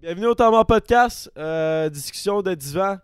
[0.00, 2.96] Bienvenue au Temps Podcast, euh, discussion de divan,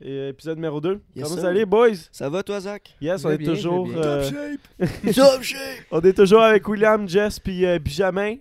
[0.00, 0.92] et épisode numéro 2.
[1.14, 1.42] Yes, Comment sir.
[1.42, 1.94] ça allez, boys?
[2.10, 2.94] Ça va toi, Zach?
[3.00, 4.88] Yes, on est, bien, toujours, je vais bien.
[5.10, 5.58] euh, Top shape!
[5.90, 8.36] on est toujours avec William, Jess puis euh, Benjamin.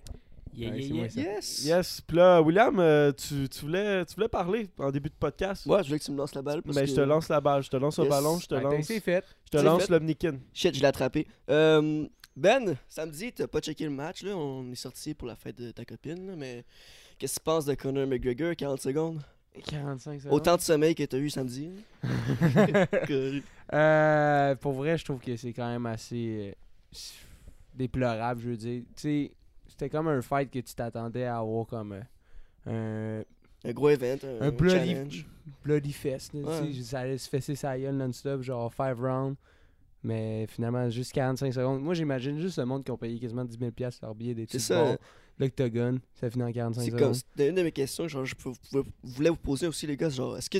[0.55, 0.93] Yeah, Ouais, yeah, c'est yeah.
[0.95, 1.21] moi, ça.
[1.21, 1.65] Yes!
[1.65, 5.65] Yes, puis là, William, euh, tu, tu voulais, tu voulais parler en début de podcast.
[5.65, 6.61] Ouais, je voulais que tu me lances la balle.
[6.61, 6.89] Parce Ben, que...
[6.89, 8.09] je te lance la balle, je te lance le Yes.
[8.13, 9.23] ballon, je te Ouais, lance, C'est fait.
[9.45, 9.91] je te C'est lance fait.
[9.91, 10.37] l'Omnikin.
[10.53, 11.27] Shit, je l'ai attrapé.
[11.49, 12.05] Euh,
[12.37, 14.35] ben, samedi, t'as pas checké le match, là.
[14.37, 16.63] On est sorti pour la fête de ta copine, là, mais
[17.17, 19.21] qu'est-ce que tu penses de Conor McGregor, 40 secondes?
[19.65, 20.33] 45 secondes.
[20.33, 21.71] Autant de sommeil que t'as eu samedi.
[23.73, 26.53] Euh, pour vrai, je trouve que c'est quand même assez
[26.95, 26.99] euh,
[27.75, 28.83] déplorable, je veux dire.
[28.95, 29.31] Tu sais,
[29.67, 31.99] c'était comme un fight que tu t'attendais à avoir comme
[32.67, 33.23] euh,
[33.65, 35.25] un gros event, un, Un bloody- challenge.
[35.63, 36.33] bloody fest.
[36.33, 36.71] là, Ouais.
[36.81, 39.37] Ça allait se fesser sa gueule non-stop, genre 5 rounds.
[40.03, 41.81] Mais finalement, juste 45 secondes.
[41.81, 44.45] Moi, j'imagine juste le monde qui ont payé quasiment 10 000 piastres leur billet des
[44.49, 44.95] C'est ça.
[45.39, 46.99] L'octogone, ça finit en 45 C'est secondes.
[47.01, 48.33] comme, c'était une de mes questions, genre, je
[49.03, 50.57] voulais vous poser aussi, les gars, genre, est-ce que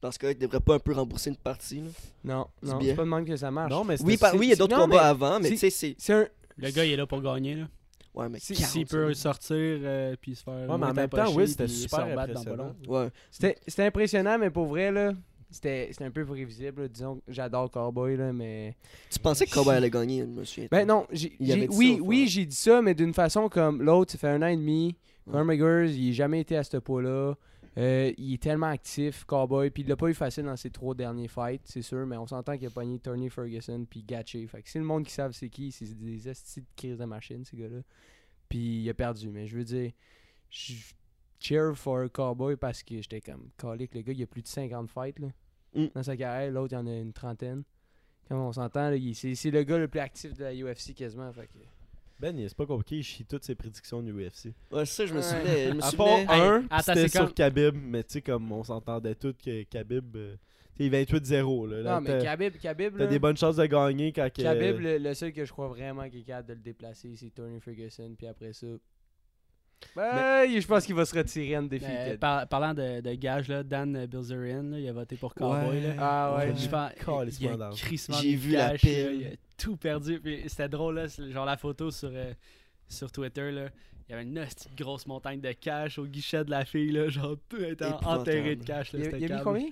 [0.00, 1.88] dans ce cas-là, tu devrais pas un peu rembourser une partie, là?
[2.24, 3.70] Non, non, c'est pas de même que ça marche.
[3.70, 5.58] Non, mais Oui, par- oui, il y a d'autres combats mais avant, mais c'est- tu
[5.58, 5.94] sais, c'est...
[5.98, 6.26] C'est un.
[6.56, 7.54] Le gars, il est là pour gagner.
[7.54, 7.68] Là.
[8.14, 10.52] Ouais, mais Si- 40 S'il peut sortir euh, puis se faire.
[10.54, 12.74] Ouais, mais en même temps, oui, c'était super rebattre dans le impressionnant.
[12.86, 13.04] ballon.
[13.04, 13.10] Ouais.
[13.30, 15.12] C'était c'était impressionnant, mais pour vrai, là,
[15.52, 16.82] c'était un peu prévisible.
[16.82, 16.88] là.
[16.88, 18.76] Disons, que j'adore Cowboy, là, mais.
[19.10, 20.68] Tu pensais que Cowboy allait gagner, je me souviens.
[20.70, 24.18] Ben non, j'ai- oui, ça, oui, j'ai dit ça, mais d'une façon comme l'autre, ça
[24.18, 24.96] fait un an et demi.
[25.26, 25.32] Ouais.
[25.32, 27.34] Conor McGregor, il n'a jamais été à ce poids-là.
[27.78, 30.94] Euh, il est tellement actif, Cowboy, puis il l'a pas eu facile dans ses trois
[30.94, 34.46] derniers fights, c'est sûr, mais on s'entend qu'il a pogné Tony Ferguson puis Gatché.
[34.46, 37.04] Fait que c'est le monde qui savent c'est qui, c'est des estis de crise de
[37.06, 37.78] machine, ces gars-là.
[38.50, 39.90] Puis il a perdu, mais je veux dire,
[40.50, 40.74] je
[41.40, 44.90] cheer for Cowboy parce que j'étais comme calique, le gars, il a plus de 50
[44.90, 45.28] fights là,
[45.74, 45.86] Mm.
[45.94, 47.62] dans sa carrière, l'autre il en a une trentaine.
[48.28, 51.32] Comme on s'entend, c'est c'est le gars le plus actif de la UFC quasiment.
[51.32, 51.58] Fait que...
[52.20, 54.52] Ben, c'est pas compliqué, il chie toutes ses prédictions du UFC.
[54.70, 55.68] Ouais, ça, je me souvenais.
[55.70, 56.06] Je me À part
[56.40, 59.64] un, Hey, c'était c'est sur comme- Khabib, mais tu sais, comme on s'entendait tous que
[59.64, 60.36] Khabib, euh,
[60.76, 61.66] tu sais, 28-0.
[61.66, 64.98] Là, Là, Non, mais Khabib, Khabib, T'as des bonnes chances de gagner quand Khabib, le,
[64.98, 68.14] le seul que je crois vraiment qui est capable de le déplacer, c'est Tony Ferguson.
[68.16, 68.68] Puis après ça,
[69.96, 71.84] ben, je pense qu'il va se retirer en défi.
[72.20, 75.68] Par- parlant de, de gage, là, Dan Bilzerian, là, il a voté pour Cowboy.
[75.68, 75.80] Ouais.
[75.80, 75.94] là.
[75.98, 76.54] Ah ouais.
[76.56, 76.90] Je pense-
[77.40, 79.04] il a J'ai de vu la cash, pile.
[79.04, 80.20] là, Il a tout perdu.
[80.20, 82.32] Puis C'était drôle, là, genre la photo sur, euh,
[82.88, 83.50] sur Twitter.
[83.50, 83.66] Là.
[84.08, 84.44] Il y avait une
[84.76, 86.90] grosse montagne de cash au guichet de la fille.
[86.92, 88.92] Là, genre tout était enterré de cash.
[88.92, 89.40] Là, Il, il a mis calme.
[89.44, 89.66] combien?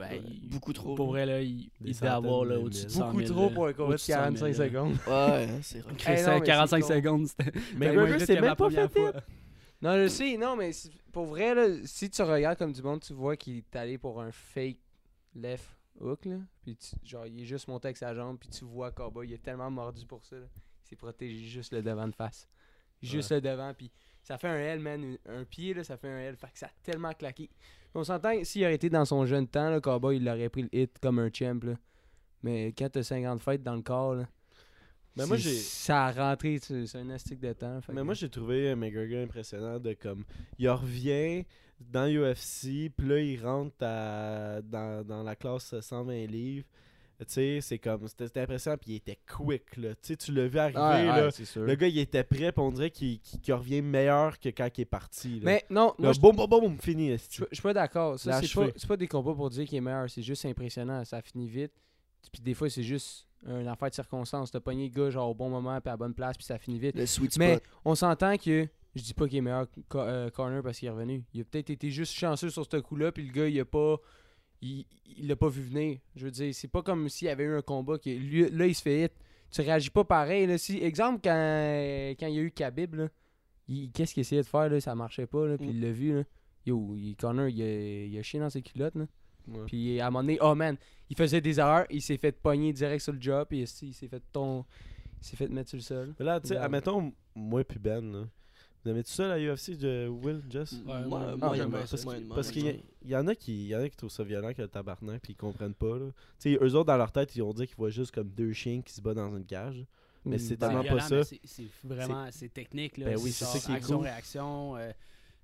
[0.00, 0.94] Ben, il- beaucoup trop.
[0.94, 2.96] Pour vrai, là, il, il devait avoir là, au-dessus de mille.
[2.98, 3.54] 100 Beaucoup 000, trop là.
[3.54, 4.66] pour un combat de Au-dessus de 100 000, 45 là.
[4.68, 4.92] secondes.
[5.06, 5.92] Ouais, c'est vrai.
[5.98, 6.96] Chris, Hey, non, mais 45 c'est con.
[6.96, 7.52] secondes, c'était.
[7.76, 9.14] Mais c'est même pas fait.
[9.82, 10.70] Non, je sais, non, mais
[11.12, 14.20] pour vrai, là, si tu regardes comme du monde, tu vois qu'il est allé pour
[14.20, 14.76] un fake
[15.34, 15.68] left
[15.98, 16.36] hook, là.
[16.62, 19.32] Puis tu- genre, il est juste monté avec sa jambe, puis tu vois Cowboy, il
[19.34, 20.46] est tellement mordu pour ça, là.
[20.84, 22.46] Il s'est protégé juste le devant de face.
[23.02, 23.90] Juste le devant, puis
[24.22, 25.16] ça fait un L, man.
[25.26, 26.36] Un, un pied, là, ça fait un L.
[26.36, 27.48] Fait que ça a tellement claqué.
[27.94, 30.62] On s'entend, que s'il aurait été dans son jeune temps, là, Cowboy, il aurait pris
[30.62, 31.74] le hit comme un champ, là.
[32.42, 34.28] Mais quand t'as 50 fights dans le corps, là.
[35.16, 37.80] Ben, moi, c'est- j'ai- Ça a rentré, c'est un astic de temps.
[37.88, 40.24] Mais que- moi, j'ai trouvé McGregor impressionnant de comme.
[40.58, 41.44] Il revient
[41.80, 46.66] dans UFC, puis là, il rentre à- dans, dans la classe 120 livres.
[47.20, 48.06] Tu sais, c'est comme.
[48.08, 49.90] C'était impressionnant, puis il était quick, là.
[49.94, 51.30] Tu sais, tu l'as vu arriver, là.
[51.30, 51.62] sûr.
[51.62, 54.84] Le gars, il était prêt, puis on dirait qu'il revient meilleur que quand il est
[54.86, 55.40] parti.
[55.40, 55.44] Là.
[55.44, 57.10] Mais non, Là, moi, boum, boum, boum, fini.
[57.12, 58.18] Je suis- pas d'accord.
[58.18, 60.08] C'est pas, pas des combats pour dire qu'il est meilleur.
[60.08, 61.04] C'est juste impressionnant.
[61.04, 61.72] Ça finit vite.
[62.32, 64.50] Puis des fois, c'est juste une affaire de circonstance.
[64.50, 66.58] T'as pogné le gars genre au bon moment, puis à la bonne place, puis ça
[66.58, 66.94] finit vite.
[66.96, 67.38] Le sweet spot.
[67.46, 70.88] Mais on s'entend que je dis pas qu'il est meilleur co- euh, corner parce qu'il
[70.88, 71.24] est revenu.
[71.32, 73.96] Il a peut-être été juste chanceux sur ce coup-là, puis le gars, il a pas.
[74.62, 74.84] Il
[75.26, 75.98] l'a pas vu venir.
[76.16, 78.66] Je veux dire, c'est pas comme s'il y avait eu un combat que lui, là,
[78.66, 79.12] il se fait hit.
[79.50, 80.46] Tu réagis pas pareil.
[80.46, 80.58] Là.
[80.58, 81.30] Si, exemple, quand,
[82.20, 83.08] quand il y a eu Khabib, là,
[83.68, 85.70] il- qu'est-ce qu'il essayait de faire là, Ça marchait pas, là, puis Mm.
[85.70, 86.14] il l'a vu.
[86.14, 86.24] Là.
[86.66, 88.94] Yo, il, Connor, il a, il a chié dans ses culottes.
[88.94, 89.06] Là.
[89.48, 89.64] Ouais.
[89.66, 90.76] Puis à un moment donné, oh man,
[91.08, 94.08] il faisait des erreurs, il s'est fait pogner direct sur le job, et il s'est
[94.08, 94.64] fait ton.
[95.20, 96.14] Il s'est fait mettre sur le sol.
[96.18, 98.28] Mais là, tu sais, admettons, moi puis Ben, là.
[98.82, 100.72] Vous aimez tout ça, la UFC de Will, Jess?
[100.72, 101.96] Ouais, moi, moi, moi, j'aime ça.
[102.34, 104.62] Parce, qu'il y, en a qui, il y en a qui trouvent ça violent que
[104.62, 105.98] le tabarnak puis ils comprennent pas.
[105.98, 106.06] Là.
[106.38, 108.52] Tu sais, eux autres, dans leur tête, ils ont dit qu'ils voient juste comme deux
[108.54, 109.84] chiens qui se battent dans une cage.
[110.24, 111.24] Mais c'est Ben, tellement violent, pas ça.
[111.44, 112.96] c'est- vraiment c'est technique.
[112.98, 113.06] Là.
[113.06, 114.04] Ben oui, c'est genre ça qui est action, cool.
[114.06, 114.76] réaction.
[114.76, 114.92] euh,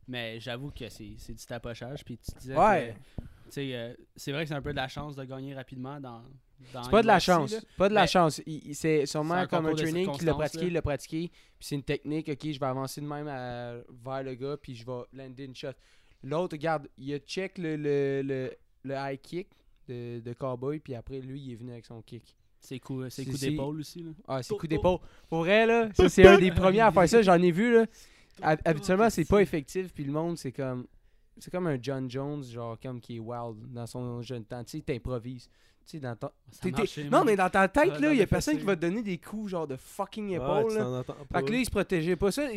[0.08, 2.05] mais j'avoue que c'est c'est du tapochage.
[2.05, 2.94] Puis tu disais Ouais.
[3.16, 5.55] que, tu sais, euh, c'est vrai que c'est un peu de la chance de gagner
[5.55, 6.22] rapidement dans.
[6.82, 7.53] C'est pas de la chance.
[7.53, 7.58] là.
[7.76, 8.41] Pas de la Mais- chance.
[8.73, 11.29] C'est sûrement comme un training qu'il l'a pratiqué, il l'a pratiqué.
[11.58, 14.75] Puis c'est une technique, ok, je vais avancer de même à- vers le gars, puis
[14.75, 15.69] je vais lander une shot.
[16.23, 18.50] L'autre, regarde, il a check le, le, le,
[18.85, 19.49] le high kick
[19.88, 22.35] de, de Cowboy, puis après, lui, il est venu avec son kick.
[22.58, 24.03] C'est coups c'est- d'épaule aussi.
[24.03, 24.11] Là.
[24.26, 24.99] Ah, c'est coup d'épaule.
[25.29, 27.23] Pour vrai, là, ça, c'est un des premiers à faire ça.
[27.23, 27.87] J'en ai vu, là.
[28.43, 30.87] hab- habituellement, c'est pas effectif, puis le monde, c'est comme.
[31.38, 34.64] C'est comme un John Jones, genre, comme qui est wild dans son jeune temps.
[34.64, 35.48] Tu sais, t'improvises.
[35.86, 36.30] Tu sais, dans ton.
[36.70, 38.80] Marchait, Non, mais dans ta tête, Ouais, là, il y a personne qui va te
[38.80, 41.02] donner des coups, genre, de fucking épaule, là.
[41.32, 42.48] Fait que là, il se protégeait pas ça.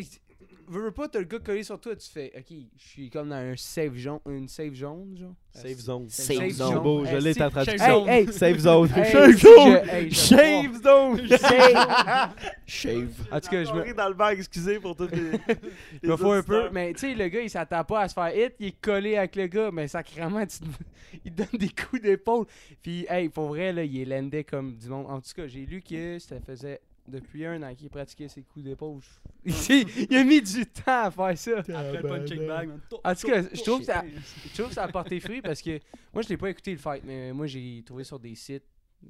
[0.72, 3.28] Veux, veux pas, t'as le gars collé sur toi, tu fais, ok, je suis comme
[3.30, 5.34] dans un safe jaune, une safe jaune, genre.
[5.52, 6.08] Safe zone.
[6.08, 6.78] Safe C'est zone.
[6.80, 7.86] beau, je l'ai en Shave traduction.
[8.00, 8.08] zone?
[8.08, 8.88] Hey, hey, Safe zone.
[8.94, 9.72] Hey, Shave si zone.
[9.72, 11.20] je- hey, je Shave zone.
[11.20, 12.26] En
[12.66, 13.08] Shave.
[13.42, 13.94] tout cas, je me.
[13.94, 15.32] Dans le bag, excusez pour toutes les.
[16.04, 18.14] Il me faut un peu, mais tu sais, le gars, il s'attend pas à se
[18.14, 20.58] faire hit, il est collé avec le gars, mais sacrément, tu
[21.24, 22.46] il te donne des coups d'épaule.
[22.80, 25.06] Puis, hey, pour vrai, là, il est landé comme du monde.
[25.08, 28.64] En tout cas, j'ai lu que ça faisait depuis un an qu'il pratiquait ses coups
[28.64, 29.00] d'épaule.
[29.44, 31.58] Il, a mis du temps à faire ça.
[31.58, 32.80] Après le punching bag, man.
[33.04, 34.02] En tout cas, je trouve que ça,
[34.46, 35.78] je trouve que ça a porté fruit parce que
[36.12, 38.64] moi, je l'ai pas écouté le fight, mais moi, j'ai trouvé sur des sites,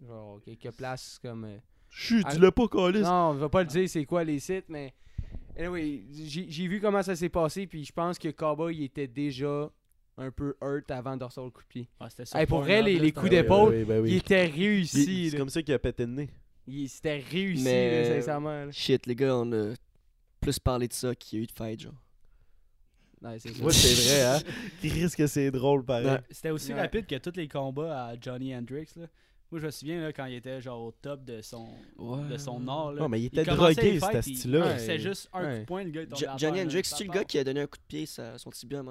[0.07, 1.45] genre, quelques places comme.
[1.45, 1.57] euh,
[1.89, 3.01] Chut, tu l'as pas collé.
[3.01, 4.95] non, on va pas le dire c'est quoi les sites, mais.
[5.59, 9.09] Anyway, j'ai j'ai vu comment ça s'est passé, puis je pense que Cowboy il était
[9.09, 9.71] déjà
[10.17, 11.89] un peu hurt avant de recevoir le coup de pied.
[12.01, 12.41] Ouais, c'était ça.
[12.41, 14.11] Hey, pour vrai, les- coups d'épaule, Oui, ben oui.
[14.11, 15.31] Il était réussi.
[15.31, 16.31] C'est comme ça qu'il a pété le nez.
[16.89, 18.65] C'était réussi, Mais- là, sincèrement.
[18.67, 18.73] là.
[18.73, 19.75] Shit, les gars, on a
[20.41, 21.95] plus parlé de ça qu'il y a eu de fight, genre.
[23.23, 23.63] Ouais, c'est ça.
[23.63, 24.41] Moi, c'est vrai, hein.
[24.81, 26.07] Qui risque que c'est drôle, pareil.
[26.07, 26.21] Ouais.
[26.31, 26.81] C'était aussi Ouais.
[26.81, 28.89] rapide que tous les combats à Johnny Hendrix.
[28.97, 29.07] Là.
[29.51, 31.67] Moi, je me souviens là, quand il était genre au top de son,
[31.99, 32.29] Ouais.
[32.29, 32.93] de son art.
[32.93, 33.01] Là.
[33.03, 34.73] Non, mais il était commençait drogué, les ce fights, il- style-là.
[34.75, 35.55] il faisait juste un Ouais.
[35.55, 37.61] coup de poing, le gars il à Johnny Hendrix, c'est-tu le gars qui a donné
[37.63, 38.83] un coup de pied à son tibia à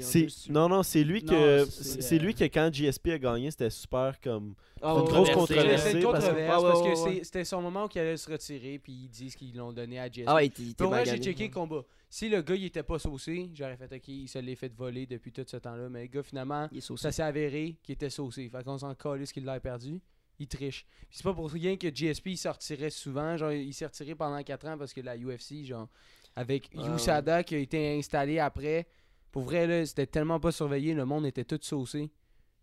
[0.00, 0.50] C'est c'est-tu?
[0.52, 3.50] non non c'est lui que c'est, c'est c'est lui euh, que quand GSP a gagné
[3.52, 5.92] c'était super comme Ah, une ouais, grosse controversée.
[5.92, 8.78] Une parce controverse ouais, parce que c'est- c'était son moment où il allait se retirer,
[8.82, 10.24] puis ils disent qu'ils l'ont donné à Jesse.
[10.26, 11.82] Ah ouais, il était- il Pour vrai, j'ai checké le combat.
[12.12, 15.06] Si le gars il était pas saucé, j'aurais fait ok, il se l'est fait voler
[15.06, 15.88] depuis tout ce temps-là.
[15.88, 17.02] Mais le gars finalement, Il est saucé.
[17.04, 18.48] ça s'est avéré qu'il était saucé.
[18.48, 20.00] Fait qu'on s'en calisse qu'il l'a perdu.
[20.40, 20.84] Il triche.
[21.08, 23.36] Puis c'est pas pour rien que GSP il sortirait souvent.
[23.36, 25.88] Genre, il s'est retiré pendant 4 ans parce que la UFC, genre,
[26.34, 28.88] avec Ah, USADA qui a été installé après,
[29.30, 32.10] pour vrai, là, c'était tellement pas surveillé, le monde était tout saucé.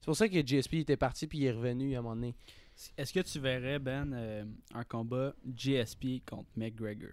[0.02, 2.36] C'est pour ça que GSP était parti puis il est revenu à un moment donné.
[2.98, 4.44] Est-ce que tu verrais, Ben, euh,
[4.74, 7.12] un combat GSP contre McGregor?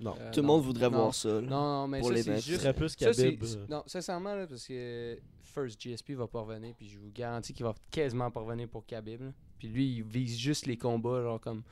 [0.00, 0.96] Non Euh, Tout le monde voudrait Non.
[0.98, 1.28] voir ça.
[1.28, 1.40] là.
[1.40, 2.60] Non, non, mais Pour ça, les c'est juste.
[2.60, 3.66] serait plus Ça, euh.
[3.68, 7.64] Non, sincèrement, là, parce que First GSP va pas revenir, puis je vous garantis qu'il
[7.64, 9.22] va quasiment pas revenir pour Khabib.
[9.22, 9.32] là.
[9.58, 11.62] Puis lui, il vise juste les combats, genre comme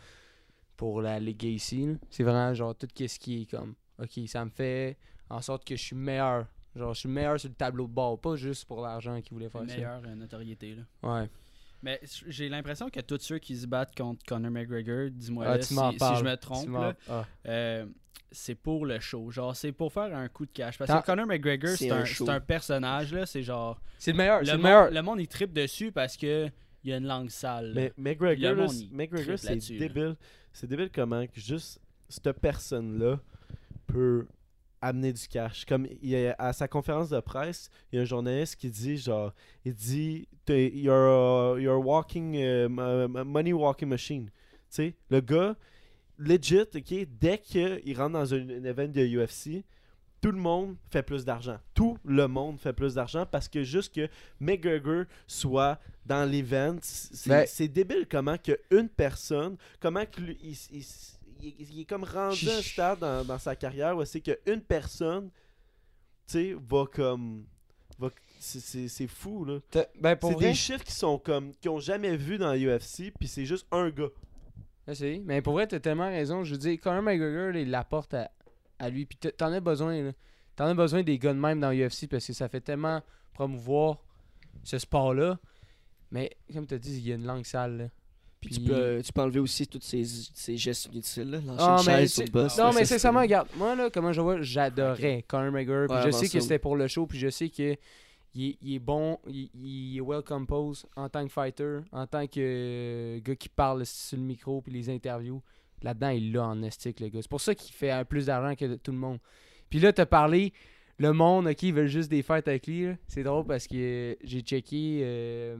[0.77, 1.97] pour la Legacy.
[2.11, 4.97] C'est vraiment genre tout ce qui est comme, ok, ça me fait
[5.31, 6.47] en sorte que je suis meilleur.
[6.75, 9.49] Genre, je suis meilleur sur le tableau de bord, pas juste pour l'argent qu'il voulait
[9.49, 9.67] faire ça.
[9.77, 10.75] Meilleure euh, notoriété.
[10.75, 10.83] Là.
[11.21, 11.31] Ouais.
[11.85, 15.75] Mais j'ai l'impression que tous ceux qui se battent contre Conor McGregor, dis-moi Ah, si,
[15.75, 17.27] je me trompe, ah.
[17.47, 17.85] euh,
[18.33, 19.31] c'est pour le show.
[19.31, 20.79] Genre, c'est pour faire un coup de cash.
[20.79, 22.25] Parce que Conor McGregor, C'est un un, show.
[22.25, 23.13] c'est un personnage.
[23.13, 23.79] là C'est genre.
[23.99, 24.91] C'est le meilleur, Le c'est le monde, meilleur.
[24.91, 26.49] le monde, il tripe dessus parce que
[26.83, 27.73] il y a une langue sale.
[27.75, 27.75] là.
[27.75, 30.17] mais McGregor monde, McGregor c'est débile
[30.53, 33.19] c'est débile comment que juste cette personne là
[33.87, 34.27] peut
[34.87, 38.05] amener du cash comme il a- à sa conférence de presse il y a un
[38.05, 39.33] journaliste qui dit genre
[39.65, 44.33] il dit you're a, you're a walking m- money walking machine tu
[44.69, 45.57] sais le gars
[46.19, 49.65] legit ok dès qu'il rentre dans un, un event de UFC
[50.21, 51.59] tout le monde fait plus d'argent.
[51.75, 54.09] Tout le monde fait plus d'argent parce que juste que
[54.41, 60.57] McGregor soit dans l'event, c'est c'est débile comment que une personne, comment que lui, il,
[60.79, 60.87] il-
[61.41, 64.61] il- il est comme rendu à un stade dans, dans sa carrière où c'est qu'une
[64.61, 65.31] personne,
[66.27, 67.45] tu sais, va comme...
[67.99, 69.59] va- c'est- C'est c'est fou, là.
[70.01, 71.53] Ben, C'est des chiffres qui sont comme...
[71.57, 74.09] qui ont jamais vu dans l'UFC, puis c'est juste un gars.
[74.93, 76.45] Sais, mais pour vrai, t'as tellement raison.
[76.45, 78.31] Je veux dire, Conor McGregor, là, il l'apporte à,
[78.79, 79.07] à lui.
[79.07, 80.13] Puis t'en as besoin, là.
[80.57, 83.99] T'en as besoin des gars de même dans l'UFC parce que ça fait tellement promouvoir
[84.63, 85.39] ce sport-là.
[86.11, 87.89] Mais comme t'as dit, il y a une langue sale, là.
[88.47, 91.39] Puis tu peux, euh, tu peux enlever aussi tous ces, ces gestes inutiles, là.
[91.59, 92.59] Ah, chaise sur c'est- le boss.
[92.59, 95.89] non, mais ça, sincèrement, c'est- regarde, moi, là, comment je vois, j'adorais Conor McGregor.
[95.89, 97.77] Puis Ouais, je sais ça, que c'était pour le show, puis je sais que
[98.37, 102.07] il est, il est bon, il, il est well composed en tant que fighter, en
[102.07, 105.41] tant que euh, gars qui parle sur le micro, puis les interviews.
[105.83, 107.21] Là-dedans, il l'a en estique, le gars.
[107.23, 109.19] C'est pour ça qu'il fait euh, plus d'argent que tout le monde.
[109.71, 110.53] Puis là, t'as parlé,
[110.99, 112.89] le monde, ok, ils veulent juste des fêtes avec lui.
[113.07, 115.01] C'est drôle parce que euh, j'ai checké.
[115.03, 115.57] euh,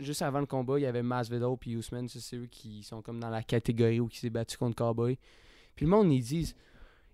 [0.00, 3.20] juste avant le combat, il y avait Masvidal puis Usman, c'est eux qui sont comme
[3.20, 5.18] dans la catégorie où qui s'est battu contre Cowboy.
[5.76, 6.54] Puis le monde, ils disent,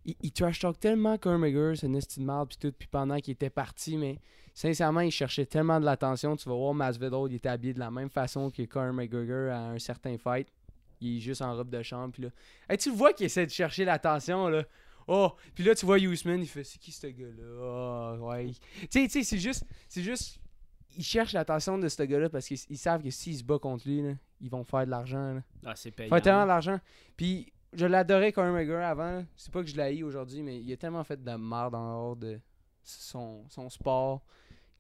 [0.05, 3.33] ils, trash talk tellement Conor McGregor, c'est une de marde, puis tout, puis pendant qu'il
[3.33, 4.19] était parti, mais
[4.55, 6.37] sincèrement, il cherchait tellement de l'attention.
[6.37, 9.71] Tu vas voir Masvidal, il était habillé de la même façon que Conor McGregor à
[9.71, 10.49] un certain fight.
[11.01, 12.31] Il est juste en robe de chambre, puis là.
[12.69, 14.65] Hey, tu vois qu'il essaie de chercher l'attention, là.
[15.09, 18.17] Oh, puis là, tu vois Usman, il fait C'est qui ce gars-là?
[18.19, 18.53] Oh, ouais.
[18.53, 19.65] Tu sais, tu sais, c'est juste.
[19.89, 20.41] C'est juste.
[20.97, 23.87] Ils cherchent l'attention de ce gars-là parce qu'ils ils savent que s'ils se battent contre
[23.87, 25.35] lui, là, ils vont faire de l'argent.
[25.35, 25.43] là.
[25.65, 26.09] Ah, c'est payant.
[26.09, 26.81] Faire tellement d'argent.
[27.17, 29.25] Puis je l'adorais Conor McGregor avant.
[29.37, 32.17] C'est pas que je l'haïs aujourd'hui, mais il a tellement fait de merde en dehors
[32.17, 32.41] de
[32.83, 34.23] son, son sport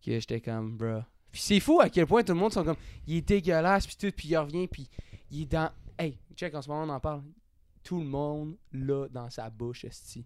[0.04, 1.02] que j'étais comme, bruh.
[1.30, 3.96] Puis c'est fou à quel point tout le monde sont comme, il est dégueulasse, puis
[3.96, 4.88] tout, puis il revient, puis
[5.30, 5.70] il est dans.
[5.98, 7.22] Hey, check, en ce moment, on en parle.
[7.82, 10.24] Tout le monde l'a dans sa bouche, esti.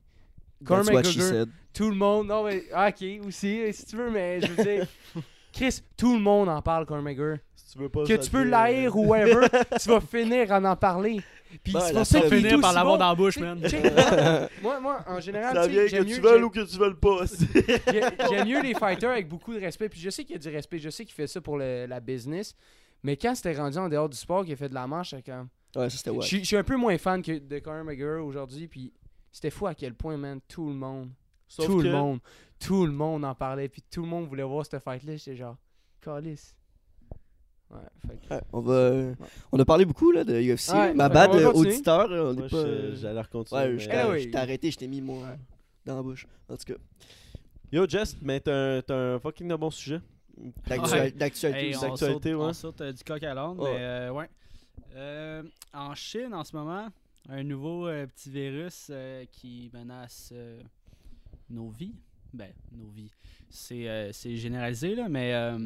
[0.65, 2.29] Conor McGregor, tout le monde.
[2.29, 2.65] Non, mais.
[2.73, 4.87] ah, ok, aussi, si tu veux, mais je veux dire.
[5.53, 7.39] Chris, tout le monde en parle, Conor McGregor.
[7.57, 9.47] Si tu veux pas Que tu peux l'haïr ou whatever,
[9.81, 11.21] tu vas finir en en parler.
[11.65, 13.61] Puis Ouais, c'est pour ça Finir par l'avoir dans la bouche, man.
[14.63, 17.19] moi, moi, en général, Ça vient que tu j'aime- ou que tu veuilles pas.
[17.93, 19.89] j'ai- j'aime mieux les fighters avec beaucoup de respect.
[19.89, 21.87] Puis je sais qu'il y a du respect, je sais qu'il fait ça pour le-
[21.87, 22.55] la business.
[23.03, 25.31] Mais quand c'était rendu en dehors du sport, qu'il a fait de la manche, j'étais
[25.33, 25.49] comme.
[25.77, 26.23] Ouais, ça c'était Je ouais.
[26.27, 28.69] suis- je suis un peu moins fan que de Conor McGregor aujourd'hui.
[28.69, 28.93] Puis
[29.33, 31.11] c'était fou à quel point, man, tout le monde,
[31.51, 32.21] Sauf tout que- le monde,
[32.61, 33.69] tout le monde en parlait.
[33.69, 35.17] Puis tout le monde voulait voir cette fight-là.
[35.17, 35.57] J'étais genre,
[36.01, 36.55] calice.
[37.71, 39.15] Ouais, fait que- Ouais, on va.
[39.53, 40.73] On a parlé beaucoup là, de UFC.
[40.73, 41.73] Ouais, Ma bad euh, continuer.
[41.75, 42.67] auditeur, on Moi, est pas.
[42.67, 43.61] je- j'allais recontinuer.
[43.63, 45.25] Ouais, mais- je Eh t'ai arrêté, je t'ai mis moi
[45.87, 46.27] dans la bouche.
[46.49, 46.79] En tout cas,
[47.73, 50.01] Yo, Jess, mais t'as un, un fucking de bon sujet.
[50.67, 51.85] d'actualité Hey, aussi.
[51.85, 52.47] on d'actualité, saute, ouais.
[52.47, 53.73] on saute, euh, du coq à l'âne, Ouais.
[53.75, 54.29] mais euh, ouais.
[54.97, 55.43] Euh,
[55.73, 56.89] en Chine, en ce moment,
[57.29, 60.61] un nouveau euh, petit virus euh, qui menace euh,
[61.51, 61.95] nos vies.
[62.33, 63.11] Ben, nos vies.
[63.49, 65.59] C'est euh, c'est généralisé, là, mais euh,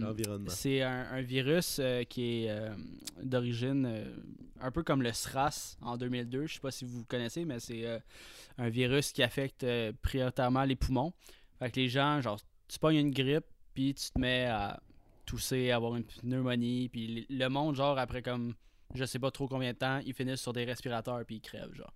[0.48, 2.74] c'est un, un virus euh, qui est euh,
[3.22, 4.02] d'origine
[4.60, 6.46] un peu comme le SRAS en 2002.
[6.46, 7.84] Je sais pas si vous connaissez, mais c'est
[8.56, 9.66] un virus qui affecte
[10.00, 11.12] prioritairement les poumons.
[11.58, 14.80] Fait que les gens, genre, tu pognes une grippe, puis tu te mets à
[15.26, 18.54] tousser, à avoir une pneumonie, puis le monde, genre, après comme,
[18.94, 21.74] je sais pas trop combien de temps, ils finissent sur des respirateurs, puis ils crèvent,
[21.74, 21.92] genre.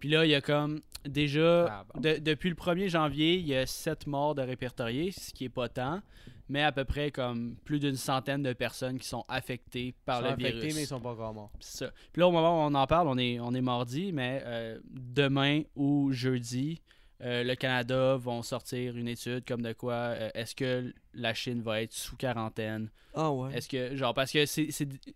[0.00, 2.00] Puis là, il y a comme, déjà, Ah, bon.
[2.00, 5.48] de- depuis le 1er janvier, il y a 7 morts de répertoriés, ce qui est
[5.50, 6.00] pas tant,
[6.48, 10.22] mais à peu près comme plus d'une centaine de personnes qui sont affectées par Ils
[10.24, 10.74] le sont affectés, virus.
[10.74, 11.52] mais ils sont pas encore morts.
[11.60, 11.92] C'est ça.
[12.12, 14.80] Puis là, au moment où on en parle, on est, on est mardi, mais euh,
[14.90, 16.80] demain ou jeudi,
[17.22, 21.60] euh, le Canada vont sortir une étude comme de quoi euh, est-ce que la Chine
[21.60, 22.88] va être sous quarantaine?
[23.14, 23.54] Ah ouais.
[23.54, 24.68] Est-ce que, genre, parce que c'est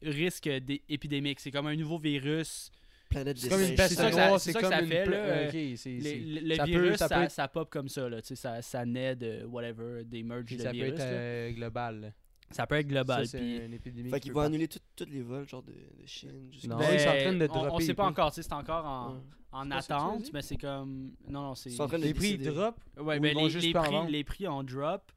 [0.02, 1.40] risque d'é- épidémique.
[1.40, 2.70] C'est comme un nouveau virus.
[3.14, 4.86] Planète C'est comme une des peste C'est ça que ça- c'est ça que comme ça
[4.86, 7.44] fait, là, euh, Ok, c'est- Les- le le ça peut- virus, ça ça, peut ça,
[7.44, 10.58] être- pop comme ça, là, tu sais, ça, ça naît de whatever, des merges de
[10.58, 10.92] ça peut virus.
[10.92, 11.04] être là.
[11.04, 12.00] euh, global.
[12.00, 12.08] là.
[12.50, 13.24] Ça peut être global.
[13.26, 14.10] Ça, c'est puis- une épidémie.
[14.10, 16.50] Fait qui qu'ils peut vont annuler tous les vols, genre de, de Chine.
[16.68, 18.42] Non, Ben, ils sont en train de on, on dropper sait pas encore, tu sais,
[18.42, 19.20] c'est encore en, Ouais.
[19.52, 21.12] en attente, mais c'est comme.
[21.26, 21.70] Non, non, c'est.
[21.70, 22.76] Ils sont en train de Les prix drop.
[22.98, 25.10] Ouais, Ou ben, les, en prix, ont drop.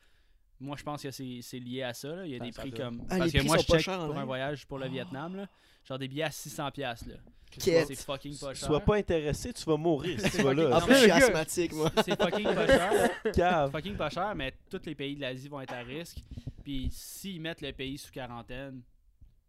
[0.59, 2.15] Moi, je pense que c'est c'est lié à ça.
[2.15, 2.25] Là.
[2.25, 3.01] Il y a Ben, des prix comme.
[3.09, 4.65] Ah, parce les que prix moi, sont je pas check chers en pour un voyage
[4.65, 4.89] pour le Ah.
[4.89, 5.35] Vietnam.
[5.35, 5.47] Là.
[5.83, 6.71] Genre des billets à 600$.
[6.71, 7.15] piastres, Là.
[7.57, 8.67] C'est fucking pas cher.
[8.67, 10.81] Sois pas intéressé, tu vas mourir si tu vas En là.
[10.81, 11.91] Plus, mais je suis asthmatique, moi.
[12.03, 13.69] C'est fucking pas cher.
[13.71, 16.17] Fucking pas cher, mais tous les pays de l'Asie vont être à risque.
[16.63, 18.81] Puis s'ils mettent le pays sous quarantaine,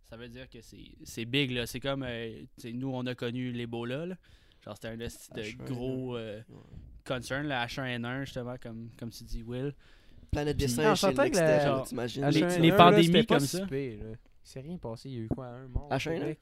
[0.08, 1.50] ça veut dire que c'est c'est big.
[1.50, 1.66] là.
[1.66, 2.02] C'est comme.
[2.02, 4.06] euh, tu sais, nous, on a connu l'Ebola.
[4.06, 4.14] là.
[4.64, 5.56] Genre, c'était un de H1N1.
[5.64, 6.56] gros euh, Ouais.
[7.06, 9.74] concern, le H1N1, justement, comme, comme tu dis, Will.
[10.30, 12.24] Planète des singes, c'est t'imagines.
[12.24, 13.66] H1N1, Les- les pandémies comme ça.
[14.42, 15.08] s'est rien passé.
[15.10, 15.88] Il y a eu quoi, un mort?
[15.90, 16.18] au H1N1?
[16.18, 16.38] Québec?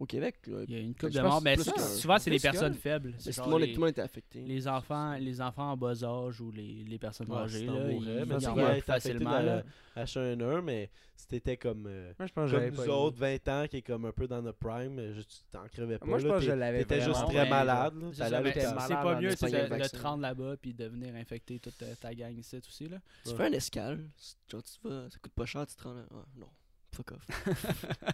[0.00, 2.30] Au Québec, là, Il y a une couple je de morts, mais que- souvent, c'est
[2.30, 3.12] les personnes faibles.
[3.18, 4.40] C'est tout le monde les- tout le monde était affecté.
[4.40, 8.00] les enfants, les enfants en bas âge ou les, les personnes Ouais, âgées, là, ils,
[8.26, 8.36] mais
[8.76, 9.30] ils facilement.
[9.30, 9.56] dans là.
[9.96, 12.86] le H1N1, mais si t'étais comme, euh, Moi, je pense que comme j'avais nous pas
[12.86, 12.88] eu.
[12.88, 15.98] autres, 20 ans, qui est comme un peu dans notre prime, euh, tu t'en crevais
[15.98, 16.06] pas.
[16.06, 17.92] Moi, je pense que je l'avais T'étais juste très mais- malade.
[18.14, 22.14] C'est mais pas mieux de, te rendre là-bas puis de venir infecter toute ta, ta
[22.14, 22.88] gang ici aussi.
[22.88, 22.96] Là.
[23.26, 24.08] Tu fais un escale,
[24.50, 26.04] genre tu vas, ça coûte pas cher, tu te rends là.
[26.10, 26.48] Ah, non,
[26.90, 27.26] fuck off.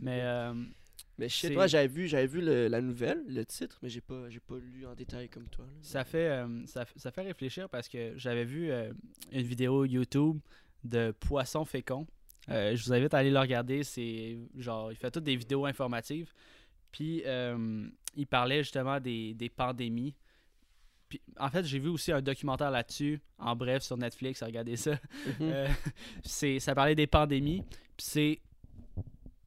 [0.00, 0.54] Mais euh,
[1.18, 4.00] Mais shit, C'est- moi j'avais vu, j'avais vu le- la nouvelle, le titre, mais j'ai
[4.00, 5.64] pas, j'ai pas lu en détail comme toi.
[5.66, 5.72] là.
[5.82, 8.92] ça, fait, euh, ça, fait réfléchir parce que j'avais vu euh,
[9.30, 10.38] une vidéo YouTube
[10.84, 12.06] de Poisson fécond.
[12.48, 13.84] Euh, je vous invite à aller le regarder.
[13.84, 16.32] C'est genre, il fait toutes des vidéos informatives.
[16.90, 20.14] Puis euh, il parlait justement des, des pandémies.
[21.08, 24.42] Puis, en fait, j'ai vu aussi un documentaire là-dessus, en bref, sur Netflix.
[24.42, 24.92] Regardez ça.
[24.92, 25.36] Mhm.
[25.42, 25.68] Euh,
[26.24, 27.62] c'est, ça parlait des pandémies.
[27.96, 28.40] Puis c'est,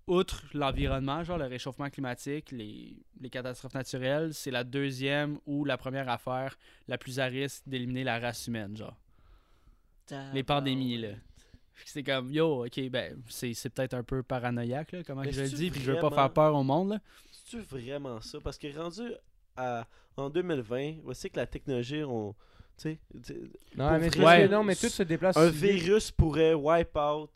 [0.07, 5.77] outre l'environnement, genre le réchauffement climatique, les, les catastrophes naturelles, c'est la deuxième ou la
[5.77, 6.57] première affaire
[6.87, 8.95] la plus à risque d'éliminer la race humaine, genre.
[10.33, 11.09] Les pandémies, là.
[11.85, 15.41] C'est comme, yo, ok, ben, c'est, c'est peut-être un peu paranoïaque, là, comment que je
[15.41, 16.99] le dis, puis je veux pas faire peur au monde, là.
[17.31, 18.39] C'est-tu vraiment ça?
[18.41, 19.11] Parce que rendu
[19.57, 19.85] à,
[20.15, 22.33] en 2020, voici que la technologie, on.
[22.77, 23.41] Tu sais, tu sais,
[23.75, 24.47] Non, mais, vrai, parce que ouais.
[24.47, 25.37] non, mais tout se déplace.
[25.37, 27.29] un virus pourrait wipe out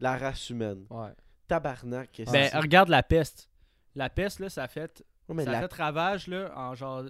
[0.00, 0.84] la race humaine.
[0.90, 1.12] Ouais.
[1.48, 2.22] Tabarnak.
[2.32, 3.50] Ben, regarde la peste.
[3.94, 7.04] La peste, là, ça a fait ça la- fait ravage là, en genre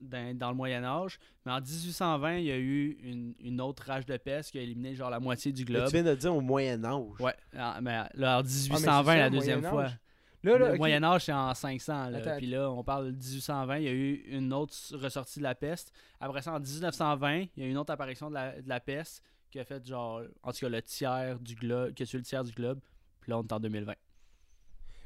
[0.00, 3.84] dans, dans le Moyen Âge, mais en 1820, il y a eu une, une autre
[3.86, 5.86] rage de peste qui a éliminé genre la moitié du mais globe.
[5.86, 7.20] tu viens de dire au Moyen-Âge.
[7.20, 7.34] Ouais,
[7.80, 9.70] mais là, en Ah, mais c'est 1820 ça, la deuxième fois.
[9.70, 9.98] Moyen-Âge.
[10.44, 10.78] Là, là, le ok.
[10.78, 12.10] Moyen Âge, c'est en 500.
[12.10, 12.18] là.
[12.18, 12.36] Attends.
[12.36, 15.54] Puis là, on parle de 1820, il y a eu une autre ressortie de la
[15.54, 15.92] peste.
[16.18, 18.80] Après ça, en 1920, il y a eu une autre apparition de la, de la
[18.80, 22.18] peste qui a fait genre, en tout cas, le tiers du globe, qui a tué
[22.18, 22.80] le tiers du globe.
[23.22, 23.94] Puis là, on est en 2020.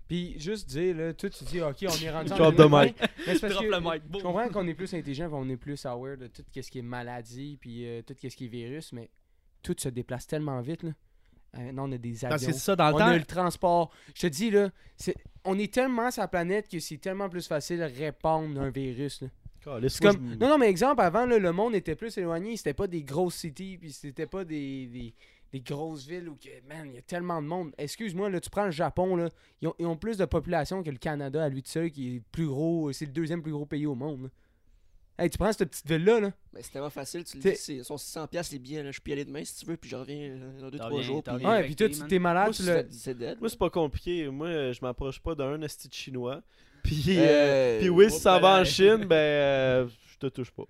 [0.09, 2.85] Puis juste dire, là, toi, tu dis, OK, on est rendu en Drop the 2020,
[2.85, 2.97] mic.
[3.01, 5.57] Mais c'est parce Drop que, le mic, Je comprends qu'on est plus intelligent, qu'on est
[5.57, 8.93] plus aware de tout ce qui est maladie, puis euh, tout ce qui est virus,
[8.93, 9.11] mais
[9.63, 10.91] tout se déplace tellement vite, là.
[11.59, 12.29] Euh, non, on a des avions.
[12.29, 13.07] Parce que c'est ça, dans le on temps.
[13.07, 13.91] a le transport.
[14.15, 17.47] Je te dis, là, c'est- on est tellement sur la planète que c'est tellement plus
[17.47, 19.23] facile de répandre un virus.
[19.23, 19.29] là.
[19.89, 20.37] C'est comme...
[20.37, 22.57] Non, non, mais exemple, avant, là, le monde était plus éloigné.
[22.57, 25.15] C'était pas des grosses cities, puis c'était pas des, des,
[25.53, 27.73] des grosses villes où, que, man, il y a tellement de monde.
[27.79, 29.29] Excuse-moi, là, tu prends le Japon, là,
[29.63, 32.17] ils ont, ils ont plus de population que le Canada à lui de seul, qui
[32.17, 34.23] est plus gros, c'est le deuxième plus gros pays au monde.
[34.25, 34.29] là.
[35.19, 36.33] Hey, tu prends cette petite ville-là, là.
[36.53, 38.91] Mais c'est tellement facile, tu le dis, ils sont 600$ piastres, les billets, là.
[38.91, 40.85] je peux y aller demain si tu veux, puis je reviens euh, dans 2-3 T'en
[40.89, 41.23] reviens- jours.
[41.23, 41.47] puis-.
[41.47, 43.37] Ouais, puis toi, tu t'es malade, Moi, tu le.
[43.41, 44.29] Moi, c'est pas compliqué.
[44.29, 46.43] Moi, euh, je m'approche pas d'un esti de chinois.
[46.83, 48.65] Puis, euh, Euh, puis oui, si ça va en ben.
[48.65, 50.65] Chine, ben, euh, je te touche pas.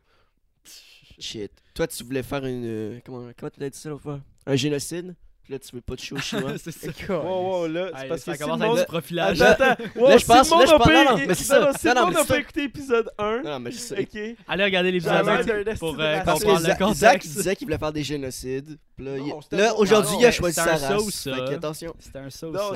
[1.18, 1.50] Shit.
[1.74, 3.00] Toi, tu voulais faire une.
[3.04, 4.20] Comment comment t'as dit ça l'autre fois?
[4.46, 5.14] Un génocide?
[5.42, 6.54] Puis là, tu veux pas toucher aux Chinois.
[6.58, 6.88] c'est ça.
[7.20, 7.22] Wow,
[7.62, 9.40] wow, là, c'est parce ça que si commence le du profilage.
[9.40, 9.84] Attends, attends.
[9.96, 11.34] Wow, Là, je si pense- le monde là, je a pense- pas- non, non, mais
[11.34, 11.72] c'est ça.
[11.78, 12.24] si Non, le monde a ça.
[12.24, 14.00] pas écouté épisode 1, non, mais je sais.
[14.00, 14.36] ok.
[14.48, 16.78] Allez regarder l'épisode Ça a l'air 1 d'un esti pour euh, comprendre le Zach, Zach,
[16.80, 17.36] contexte.
[17.36, 18.76] disait qu'il voulait faire des génocides.
[18.98, 20.98] Là, il- là aujourd'hui, il a choisi c'était sa un race.
[21.04, 21.34] sauce, ça.
[21.34, 21.94] Fait que attention.
[22.00, 22.52] C'était un sauce.
[22.52, 22.72] Non,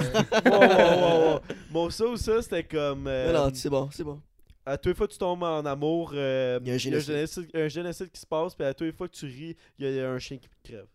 [0.47, 1.41] wow, wow.
[1.73, 3.07] Mon ça ou ça, c'était comme.
[3.09, 4.21] euh, Non, non, c'est bon, c'est bon.
[4.65, 7.15] à tous les fois que tu tombes en amour, euh, Il y a un génocide.
[7.15, 9.91] génocide, un génocide qui se passe, puis à tous les fois que tu ris, il
[9.93, 10.87] y a un chien qui crève.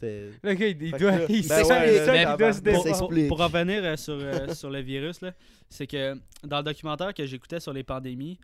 [0.00, 0.30] C'était.
[0.42, 1.12] Le gars, il, il Fait doit.
[1.12, 3.42] que là, il ben ouais, il là, doit se pour- défendre.
[3.44, 5.32] revenir euh, sur, euh, sur le virus, là,
[5.68, 6.14] c'est que
[6.44, 8.38] dans le documentaire que j'écoutais sur les pandémies,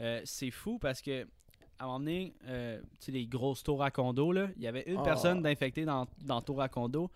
[0.00, 1.26] euh, c'est fou parce que
[1.78, 2.32] à un moment donné,
[3.08, 5.02] les grosses tours à condo, il y avait une Ah.
[5.02, 7.10] personne d'infectée dans, dans tour à condo,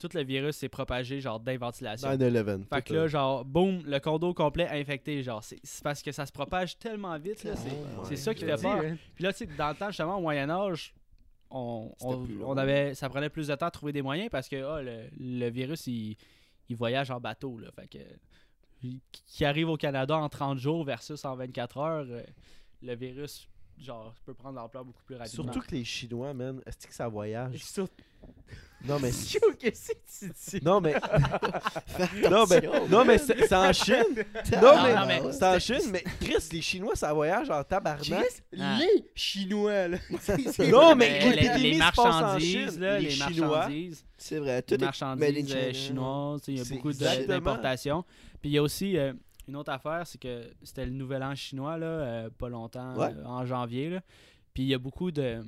[0.00, 2.08] tout le virus s'est propagé genre d'inventilation.
[2.08, 2.64] 9-11.
[2.68, 5.22] Fait que là, genre, boum, le condo complet infecté.
[5.22, 7.52] Genre, c'est parce que ça se propage tellement vite, là.
[7.54, 7.70] C'est
[8.02, 8.80] Oh my ça qui fait peur.
[8.84, 8.96] hein.
[9.14, 10.92] Puis là, tu sais, dans le temps, justement, au Moyen-Âge,
[11.54, 15.08] on, avait, ça prenait plus de temps à trouver des moyens parce que ah, le,
[15.18, 16.16] le virus, il,
[16.68, 17.58] il voyage en bateau.
[17.58, 17.98] Là, fait que,
[19.12, 22.22] qui arrive au Canada en 30 jours versus en 24 heures, euh,
[22.82, 25.44] le virus, genre, peut prendre l'ampleur beaucoup plus rapidement.
[25.52, 27.62] Surtout que les Chinois, man, est-ce que ça voyage?
[27.64, 27.88] Sur-
[28.86, 29.10] Non, mais.
[29.58, 30.64] Qu'est-ce que tu dis?
[30.64, 30.94] Non, mais.
[32.30, 34.24] Non, mais, non, mais c'est c'est en Chine.
[34.60, 38.02] Non, Non, mais, c'est en Chine, mais Chris, les Chinois, ça voyage en tabarnak.
[38.04, 38.78] Chris, Ah.
[38.80, 39.98] les Chinois, là.
[40.20, 42.80] C'est- Non, mais les, l'épidémie les se passe en marchandises, Chine.
[42.80, 46.64] là, Les les, Chinois, marchandises, C'est vrai, tout les marchandises euh, chinoises, il y a
[46.74, 48.04] beaucoup d'importations.
[48.40, 49.12] Puis il y a aussi euh,
[49.48, 53.12] une autre affaire, c'est que c'était le nouvel an chinois, là, euh, pas longtemps, Ouais.
[53.14, 53.90] euh, en janvier.
[53.90, 54.00] Là.
[54.52, 55.42] Puis il y a beaucoup de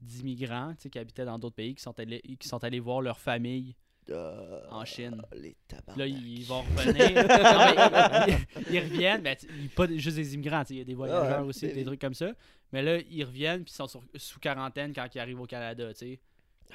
[0.00, 3.74] d'immigrants qui habitaient dans d'autres pays qui sont allés qui sont allés voir leur famille
[4.08, 5.20] Euh, en Chine.
[5.34, 5.54] Les
[5.96, 6.94] là, ils vont revenir.
[7.28, 8.32] Non, mais
[8.68, 11.66] ils, ils reviennent, tu- pas juste des immigrants, il y a des voyageurs ouais, aussi,
[11.66, 12.32] mais- des trucs comme ça.
[12.72, 15.92] Mais là, ils reviennent puis ils sont sur- sous quarantaine quand ils arrivent au Canada,
[15.92, 16.20] tu sais.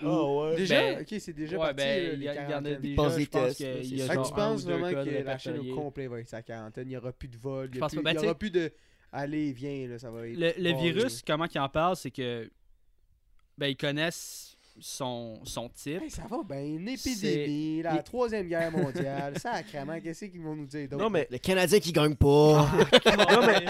[0.04, 0.56] Ah ouais.
[0.56, 0.76] Déjà?
[0.76, 1.76] Ben, ok, c'est déjà ouais, parti.
[1.76, 2.82] ben, il y, les a- il y en a quarantaines.
[2.82, 6.08] déjà, je pense qu'il y a genre tu penses vraiment que la chaîne au complet
[6.08, 8.52] va être sa quarantaine, il n'y aura plus de vol, il n'y ben, aura plus
[8.52, 8.72] de
[9.12, 10.38] allez, viens, là, ça va être.
[10.38, 12.50] Le, virus, comment ils en parlent, c'est que
[13.58, 16.02] ben, ils connaissent son, son type.
[16.02, 20.56] Hey, ça va bien, une épidémie, la il- troisième guerre mondiale, sacrément, qu'est-ce qu'ils vont
[20.56, 21.02] nous dire d'autre?
[21.04, 22.28] Non, mais, Le Canadien qui gagne pas.
[23.32, 23.66] non, mais,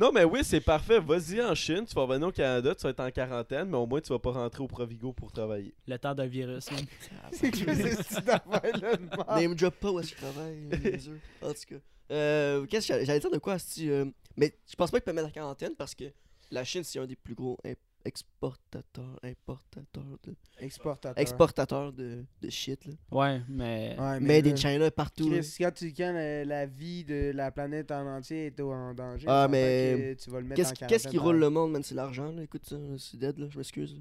[0.00, 1.00] non, mais oui, c'est parfait.
[1.00, 3.86] Vas-y en Chine, tu vas revenir au Canada, tu vas être en quarantaine, mais au
[3.86, 5.74] moins tu vas pas rentrer au Provigo pour travailler.
[5.86, 6.70] Le temps d'un virus.
[6.70, 6.80] man.
[7.32, 9.40] c'est que c'est cette affaire-là.
[9.40, 10.68] Name drop pas où est-ce que je travaille.
[11.42, 11.80] en tout cas.
[12.12, 14.04] Euh, Qu'est-ce que j'allais- dire de quoi, Asti, euh,
[14.36, 16.04] Mais je pense pas qu'ils peuvent mettre en quarantaine parce que
[16.50, 17.58] la Chine, c'est un des plus gros
[18.06, 21.18] imp- exportateurs, importateurs de, Exportateur.
[21.20, 22.84] exportateurs de, de shit.
[22.86, 22.92] Là.
[23.10, 23.96] Ouais, mais.
[23.98, 25.28] Ouais, mais Made là, in China partout.
[25.30, 28.94] Chris, quand, tu, quand la, la vie de la planète en entier est au- en
[28.94, 31.82] danger, Ah, mais tu vas le mettre Qu'est-ce en qu'est-ce qui roule le monde, man?
[31.82, 32.42] C'est l'argent, là.
[32.42, 33.46] Écoute, ça, c'est dead, là.
[33.50, 34.00] Je m'excuse.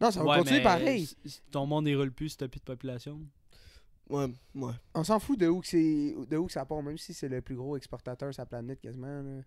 [0.00, 1.08] Non, ça va Ouais, continuer mais pareil.
[1.50, 3.20] Ton monde déroule plus si t'as plus de population.
[4.08, 4.72] Ouais, ouais.
[4.94, 7.28] On s'en fout de où, que c'est, de où que ça part, même si c'est
[7.28, 9.22] le plus gros exportateur de sa planète quasiment.
[9.22, 9.42] Là.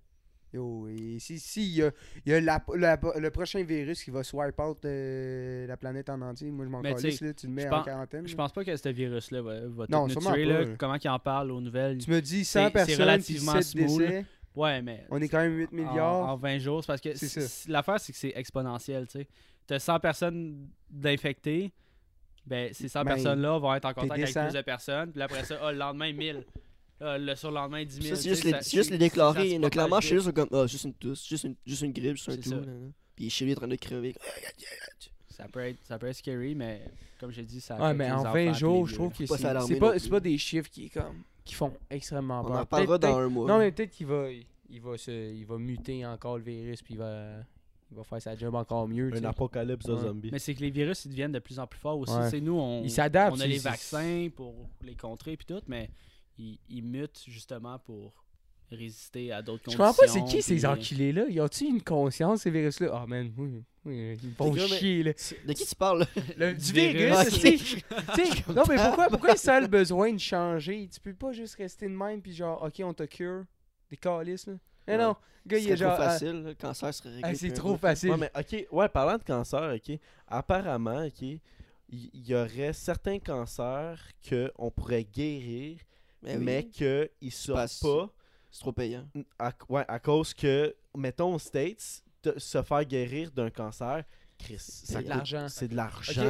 [0.54, 1.92] Yo, et si, si il y a,
[2.26, 6.22] y a la- la- le prochain virus qui va swipe out euh, la planète en
[6.22, 8.28] entier, moi je m'en calisse, là, tu le mets en quarantaine.
[8.28, 10.46] Je pense pas que ce virus-là va, va Non, nous tuer.
[10.46, 10.66] Là.
[10.78, 12.00] Comment ils en parlent aux nouvelles?
[12.00, 15.06] Tu me dis C'est- 100 c'est personnes relativement qui 7 smooth, décès, Ouais, mais.
[15.10, 16.30] on est quand même 8 en- milliards.
[16.30, 19.28] En, 20 jours, c'est parce que C'est l'affaire, c'est que c'est exponentiel, tu sais.
[19.68, 21.72] T'as 100 personnes d'infectées,
[22.46, 25.46] ben ces 100 Ben, personnes-là vont être en contact avec plus de personnes, puis après
[25.46, 26.44] ça, ah, le lendemain, 1000.
[27.02, 28.16] Ah, le surlendemain, 10 000.
[28.16, 30.84] Ça, c'est juste, les, ça- c'est juste là, clairement, chez eux, sont comme, ah, juste
[30.86, 32.66] une tousse, juste une, juste une grippe, juste un C'est tout.
[33.16, 34.14] Puis chez lui, en train de crever.
[35.30, 36.82] Ça peut, être, ça peut être scary, mais
[37.20, 39.24] comme j'ai dit, ça Ouais, mais en enfants 20 puis les jours, je trouve que
[39.26, 42.48] pas c'est, c'est pas, c'est pas des chiffres qui est comme qui font extrêmement On
[42.50, 42.58] peur.
[42.60, 43.48] en parlera dans un mois.
[43.48, 44.28] Non, mais peut-être qu'il va,
[44.70, 47.38] il va, se, il va muter encore le virus, puis il va,
[47.92, 49.12] il va faire sa job encore mieux.
[49.16, 50.02] Un apocalypse de Ouais.
[50.02, 50.30] zombies.
[50.32, 52.14] Mais c'est que les virus, ils deviennent de plus en plus forts aussi.
[52.14, 52.30] Ouais.
[52.30, 55.48] C'est nous, on, Ils s'adaptent, on a c'est- les c'est- vaccins pour les contrer puis
[55.48, 55.90] tout, mais
[56.38, 58.14] ils, ils mutent justement pour
[58.72, 59.84] résister à d'autres Je conditions.
[59.86, 62.90] comprends pas, c'est qui puis- ces enculés-là Ils ont-ils une conscience, ces virus-là?
[62.94, 65.12] Ah, man, oui, oui, ils me font gars, mais- chier, là.
[65.46, 66.06] De qui tu parles?
[66.38, 66.94] Le- Du virus.
[67.44, 68.44] virus, Ah, tu sais.
[68.54, 70.88] Non, mais pourquoi, pourquoi ça a le besoin de changer?
[70.92, 73.44] Tu peux pas juste rester de même, puis genre, ok, on te cure.
[73.90, 74.54] Des calices, là.
[74.88, 75.04] Mais Ouais.
[75.04, 75.16] non,
[75.46, 75.94] gars, il C'est est genre.
[75.96, 76.44] trop ah, facile.
[76.44, 77.24] Le cancer serait réglé.
[77.30, 78.12] ah, c'est trop facile.
[78.12, 81.42] Ouais, mais ok, ouais, parlant de cancer, ok, apparemment, ok, il
[81.90, 85.78] il y, aurait certains cancers que on pourrait guérir,
[86.24, 88.10] Mais, oui, mais qu'ils sortent Parce- pas
[88.50, 89.06] c'est trop payant.
[89.40, 94.04] à, ouais, à cause que, mettons aux States, de se faire guérir d'un cancer,
[94.38, 95.48] Chris, ça de l'argent.
[95.50, 96.22] C'est de l'argent,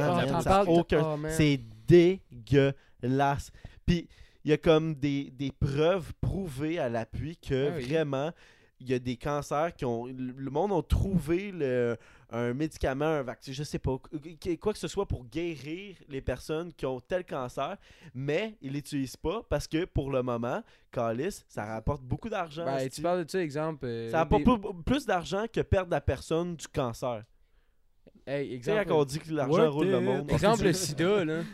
[0.46, 0.84] ah, oh.
[1.30, 3.50] C'est dégueulasse.
[3.86, 4.08] Puis
[4.44, 7.84] il y a comme des, des preuves prouvées à l'appui que Ah oui.
[7.84, 8.32] vraiment
[8.80, 11.96] il y a des cancers qui ont le le monde a trouvé le-
[12.32, 13.98] un médicament, un vaccin, je sais pas,
[14.40, 17.76] qu- quoi que ce soit pour guérir les personnes qui ont tel cancer,
[18.14, 22.64] mais ils l'utilisent pas parce que pour le moment, Calis, ça rapporte beaucoup d'argent.
[22.64, 23.84] Ben, tu parles de ça, exemple.
[23.86, 27.24] euh, ça rapporte des- plus, d'argent que perdre la personne du cancer.
[28.26, 28.84] Hey, Tu sais, exemple.
[28.86, 30.30] quand on dit que l'argent roule le monde.
[30.30, 31.42] Exemple, le sida, là.
[31.42, 31.48] Tu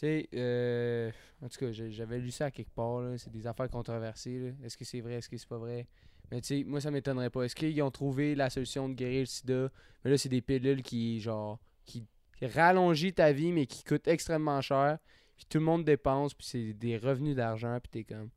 [0.00, 1.10] sais, euh,
[1.42, 3.16] en tout cas, j'avais lu ça à quelque part, là.
[3.16, 4.54] C'est des affaires controversées.
[4.62, 5.86] Est-ce que c'est vrai, est-ce que c'est pas vrai?
[6.30, 7.42] Mais tu sais, moi, ça m'étonnerait pas.
[7.44, 9.70] Est-ce qu'ils ont trouvé la solution de guérir le sida?
[10.04, 12.04] Mais là, c'est des pilules qui, genre, qui,
[12.42, 14.98] rallongent ta vie, mais qui coûtent extrêmement cher.
[15.36, 18.30] Puis tout le monde dépense, puis c'est des revenus d'argent, puis t'es comme...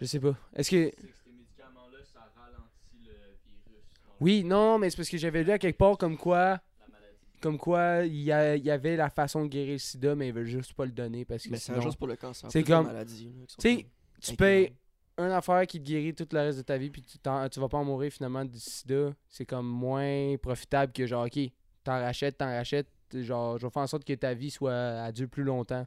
[0.00, 0.36] Je sais pas.
[0.54, 0.90] Est-ce que...
[1.24, 3.82] ces médicaments-là, ça ralentit le virus.
[4.20, 6.38] Oui, non, mais c'est parce que j'avais lu à quelque part comme quoi...
[6.80, 7.16] La maladie.
[7.40, 10.28] Comme quoi, il y, a- il y avait la façon de guérir le sida, mais
[10.28, 12.50] ils veulent juste pas le donner parce que Mais c'est juste pour le cancer.
[12.50, 13.86] C'est comme- maladie, là, qui sont Tu sais,
[14.32, 14.72] tu payes
[15.18, 17.68] une affaire qui te guérit tout le reste de ta vie, puis tu, tu vas
[17.68, 19.14] pas en mourir finalement du sida.
[19.28, 21.38] C'est comme moins profitable que genre, ok,
[21.84, 22.88] t'en rachètes, t'en rachètes.
[23.14, 25.86] Genre, je vais faire en sorte que ta vie soit à Dieu plus longtemps.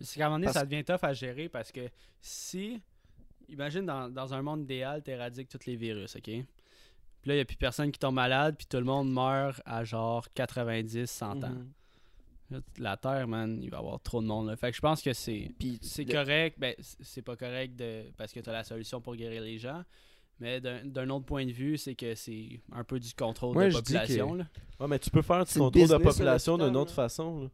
[0.00, 1.88] C'est qu'à un moment donné, Parce- ça devient tough à gérer parce que
[2.22, 2.80] si,
[3.48, 6.22] imagine dans, dans un monde idéal, t'éradiques tous les virus, ok?
[6.22, 9.60] Puis là, il n'y a plus personne qui tombe malade, puis tout le monde meurt
[9.66, 11.50] à genre 90, 100 ans.
[11.50, 11.70] Mhm.
[12.78, 14.48] La Terre, man, il va y avoir trop de monde.
[14.48, 14.56] Là.
[14.56, 15.50] Fait que je pense que c'est
[15.82, 16.56] c'est le- correct.
[16.58, 19.82] Ben, c'est pas correct de, parce que tu as la solution pour guérir les gens.
[20.40, 23.68] Mais d'un d'un autre point de vue, c'est que c'est un peu du contrôle Moi,
[23.68, 24.32] de population.
[24.32, 24.46] que- là.
[24.80, 26.94] Ouais, mais tu peux faire du contrôle de business, population d'une autre là.
[26.96, 27.42] façon.
[27.42, 27.48] là.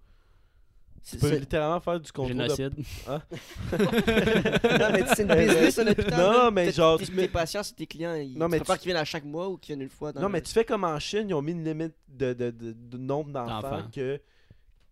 [1.08, 2.74] Tu peux littéralement faire du contrôle de Génocide.
[3.08, 6.18] non, mais c'est une business, un hôpital.
[6.18, 6.50] Non, là.
[6.50, 8.14] mais genre, tes- tu Tes mets- patients, c'est tes clients.
[8.14, 8.36] Ils...
[8.36, 10.26] Non, mais tu qu'ils viennent à chaque mois ou qu'ils viennent une fois dans Non,
[10.28, 12.72] le- mais tu fais comme en Chine, ils ont mis une limite de, de, de,
[12.72, 13.88] de nombre d'enfants D'enfants.
[13.92, 14.20] que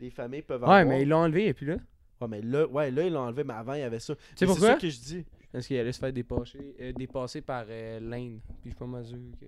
[0.05, 0.87] les familles peuvent Ouais, avoir.
[0.87, 1.77] mais ils l'ont enlevé, et puis là.
[2.21, 4.15] Ouais, mais là, ouais, là, ils l'ont enlevé, mais avant, il y avait ça.
[4.15, 4.67] Tu sais Mais pourquoi?
[4.69, 5.25] C'est ça que je dis.
[5.53, 8.41] Parce qu'il allait se faire dépasser, euh, dépasser par euh, l'Inde.
[8.61, 9.47] Puis je suis pas mal sûr que.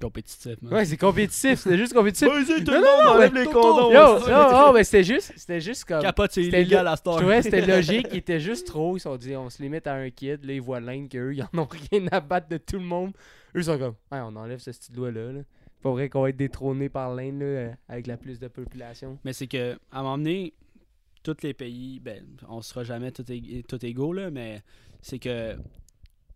[0.00, 0.74] Compétitif, man.
[0.74, 2.28] Ouais, c'est compétitif, c'était juste compétitif.
[2.28, 3.90] Vas-y, tout Non, le non, monde non, enlève mais les condoms.
[3.92, 6.02] Yo, non, non, mais c'était juste, c'était juste comme.
[6.02, 7.18] Capote, c'est C'était illégal à Star.
[7.18, 8.96] Que c'était logique, il était juste trop.
[8.96, 10.44] Ils se sont dit, on se limite à un kid.
[10.44, 13.12] Là, ils voient l'Inde qu'eux, ils en ont rien à battre de tout le monde.
[13.56, 15.32] Eux sont comme, ouais, on enlève ce style loi-là.
[15.32, 15.40] Là.
[15.82, 19.18] Pas vrai qu'on va être détrôné par l'Inde là, avec la plus de population.
[19.24, 20.54] Mais c'est que, à un moment donné,
[21.22, 24.62] tous les pays, ben, on sera jamais tout, ég- tout égaux, là, mais
[25.00, 25.56] c'est que,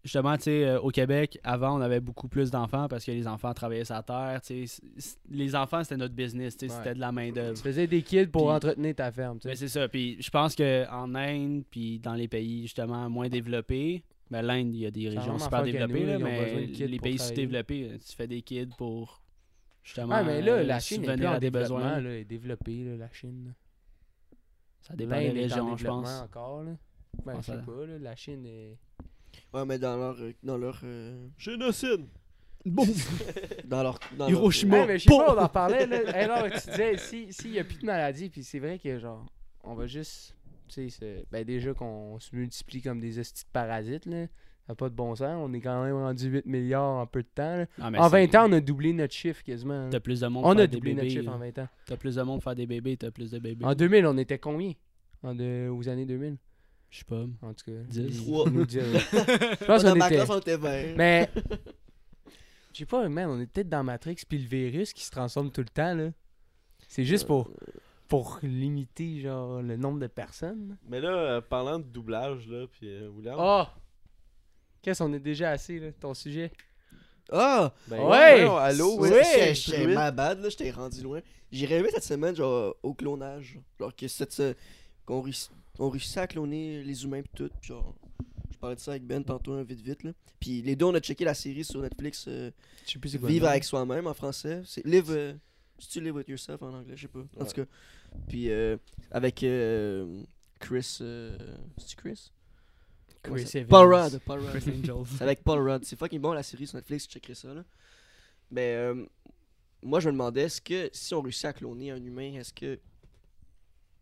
[0.05, 3.27] justement, tu sais, euh, au Québec, avant, on avait beaucoup plus d'enfants parce que les
[3.27, 4.67] enfants travaillaient la terre, tu sais.
[4.67, 6.71] c- c- Les enfants, c'était notre business, tu Ouais.
[6.73, 7.59] c'était de la Tu main-d'œuvre.
[7.59, 9.39] faisais des kids pour entretenir ta ferme.
[9.41, 9.55] tu sais.
[9.57, 9.89] c'est ça.
[9.89, 14.81] Puis je pense qu'en Inde, puis dans les pays justement moins développés, ben l'Inde, il
[14.81, 18.69] y a des régions super développées, là, mais les pays sous-développés, tu fais des kids
[18.79, 19.21] pour
[19.87, 21.61] justement Ouais, mais là, euh, la Chine est plus en développement.
[21.79, 22.01] besoins.
[22.01, 23.55] Là, elle est développée, là, la Chine.
[24.81, 26.20] Ça dépend des régions, je développement pense.
[26.22, 26.62] encore.
[26.64, 26.72] Là.
[27.25, 28.77] Ben, je sais pas, là, la Chine est.
[29.53, 30.20] Ouais, mais dans leur.
[30.20, 30.81] euh, Dans leur.
[30.85, 32.07] euh, Génocide.
[33.64, 33.99] Dans leur.
[34.16, 34.77] Dans Hiroshima.
[34.79, 35.87] leur- Ouais, mais je sais pas, on en parlait.
[35.87, 35.99] Là.
[36.16, 38.99] Hey, non, tu disais, s'il si n'y a plus de maladie, puis c'est vrai que,
[38.99, 39.25] genre,
[39.62, 40.35] on va juste.
[40.68, 44.27] Tu sais, c'est- ben déjà qu'on se multiplie comme des hosties de parasites, là.
[44.67, 45.29] Ça n'a pas de bon sens.
[45.39, 47.65] On est quand même rendu 8 milliards en peu de temps.
[47.81, 49.89] Ah, mais En c'est- 20 ans, on a doublé notre chiffre quasiment.
[49.91, 51.69] T'as plus de monde On faire a des doublé notre chiffre en 20 ans.
[51.87, 53.65] T'as plus de monde faire des bébés, t'as plus de bébés.
[53.65, 54.73] En 2000, on était combien?
[55.23, 56.37] En de- Aux années 2000
[56.91, 57.25] Je sais pas.
[57.43, 57.79] En tout cas.
[57.89, 58.07] Dix.
[58.09, 58.45] il Trois.
[58.45, 58.99] faut nous dire, ouais.
[59.13, 60.09] Je Moi, pense qu'on était.
[60.09, 60.97] classe, on était 20.
[60.97, 61.31] Mais.
[62.73, 65.51] Je sais pas, man, on est peut-être dans Matrix, puis le virus qui se transforme
[65.51, 66.11] tout le temps, là.
[66.89, 67.51] C'est juste pour.
[68.09, 70.77] Pour limiter, genre, le nombre de personnes.
[70.89, 73.37] Mais là, euh, parlant de doublage, là, puis euh, William.
[73.37, 73.65] Oh!
[74.87, 76.53] Qu'est-ce qu'on est déjà assez, là, ton sujet?
[77.33, 77.72] Ah!
[77.88, 78.44] ben, ouais!
[78.44, 79.11] non, allô, Ouais!
[79.11, 79.53] ouais.
[79.53, 81.20] J'étais- ma bad, là, j'étais rendu loin.
[81.51, 83.59] J'ai rêvé cette semaine, genre, au clonage.
[83.81, 84.40] Genre, que cette.
[85.05, 87.51] qu'on réuss- ont réussi à cloner les humains pis tout.
[87.61, 87.96] Pis genre,
[88.53, 90.12] je parlais de ça avec Ben tantôt, hein, vite vite là.
[90.38, 92.53] Puis les deux, on a checké la série sur Netflix, euh,
[92.87, 93.29] Je sais plus c'est quoi.
[93.29, 94.62] Vivre avec soi-même en français.
[94.64, 95.07] C'est Live.
[95.11, 95.33] euh,
[95.81, 97.18] C'est-tu Live with Yourself en anglais, je sais pas.
[97.18, 97.46] En Ouais.
[97.49, 97.66] tout cas.
[98.29, 98.77] Puis euh,
[99.11, 100.22] avec euh,
[100.61, 100.99] Chris.
[101.01, 101.37] euh,
[101.77, 102.31] C'est-tu Chris?
[103.35, 103.69] Chris ça- Evans.
[103.69, 104.19] Paul Rudd.
[104.25, 104.51] Paul Rudd.
[104.61, 105.07] Chris Angels.
[105.17, 105.85] C'est avec Paul Rudd.
[105.85, 107.65] C'est fucking bon la série sur Netflix, checkerai ça là.
[108.51, 109.05] Mais euh,
[109.83, 112.79] moi je me demandais, est-ce que si on réussit à cloner un humain, est-ce que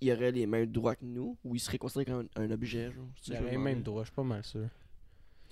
[0.01, 2.91] il aurait les mêmes droits que nous ou il serait considéré comme un, un objet
[2.93, 3.07] genre?
[3.27, 4.69] Il aurait les mêmes droits, je suis pas mal sûr.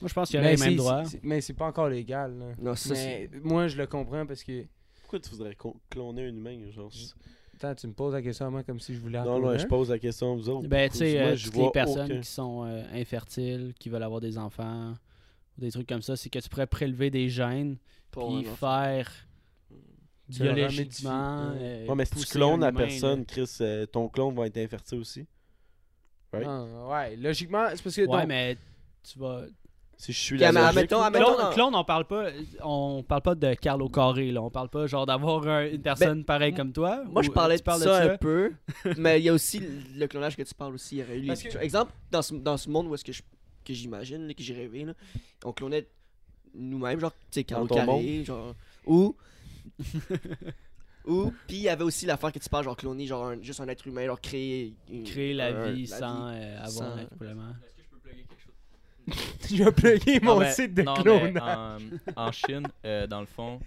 [0.00, 1.04] Moi, je pense qu'il y aurait les mêmes droits.
[1.22, 2.37] mais c'est pas encore légal.
[2.37, 2.46] Là.
[2.61, 4.64] Non, ça mais moi, je le comprends parce que.
[5.02, 5.56] Pourquoi tu voudrais
[5.90, 6.90] cloner un humain genre?
[7.62, 9.57] Attends, tu me poses la question à moi comme si je voulais en Non, non,
[9.57, 10.68] je pose la question à vous autres.
[10.68, 13.72] Ben, tu sais, Moi, euh, je toutes vois les personnes aucun- qui sont euh, infertiles,
[13.79, 14.94] qui veulent avoir des enfants,
[15.59, 17.77] des trucs comme ça, c'est que tu pourrais prélever des gènes,
[18.11, 19.09] pour puis faire
[20.29, 21.53] biologiquement.
[21.55, 22.77] euh, Ouais, mais si tu clones la là.
[22.79, 25.27] personne, Chris, euh, ton clone va être infertile aussi.
[26.33, 26.46] Right?
[26.48, 28.07] Ah, ouais, logiquement, c'est parce que.
[28.07, 28.57] Ouais, mais
[29.03, 29.44] tu vas.
[30.04, 32.26] Si je suis la mais logique, admettons- Clone, dans- clone, on parle pas,
[32.64, 34.42] on parle pas de Carl au carré, là.
[34.42, 37.04] On parle pas genre d'avoir un- une personne pareille m- comme toi.
[37.04, 38.52] Moi, je ou, euh, parlais tu de parles ça, un peu,
[38.98, 40.96] mais il y a aussi le le clonage que tu parles aussi.
[40.96, 43.04] Il y aurait eu les- Parce que- Exemple, dans ce, dans ce monde où est-ce
[43.04, 43.22] que je-
[43.64, 44.94] que j'imagine, là, que j'ai rêvé, là,
[45.44, 45.86] on clonait
[46.52, 49.14] nous-mêmes, genre, tu sais, Carlo ton Carré, genre, ou...
[51.06, 53.60] ou, puis il y avait aussi l'affaire que tu parles, genre, cloner, genre, un- juste
[53.60, 54.74] un être humain, genre, créer...
[54.90, 57.50] une- Créer la un- vie sans euh, avoir sans- un complément.
[57.64, 58.42] Est-ce que je peux plugger quelque
[59.76, 61.78] plugger Non, mon mais- site de non, mais en,
[62.16, 63.60] en Chine, euh, dans le fond,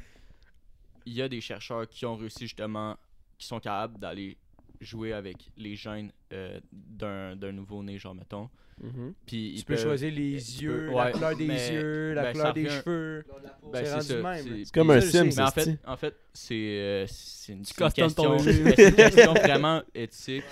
[1.05, 2.95] il y a des chercheurs qui ont réussi justement,
[3.37, 4.37] qui sont capables d'aller
[4.81, 8.49] jouer avec les gènes euh, d'un nouveau-né, genre, mettons.
[8.81, 9.13] Mhm.
[9.25, 12.13] Puis Tu peux peuvent- choisir les tu yeux, peux- la ouais, couleur des mais- yeux,
[12.13, 13.25] la ben, couleur des cheveux.
[13.71, 15.23] Ben, c'est comme Ça, un sim.
[15.23, 20.43] Mais en fait, en fait c'est euh, c'est une, question, une question vraiment éthique,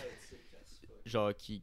[1.06, 1.62] genre qui,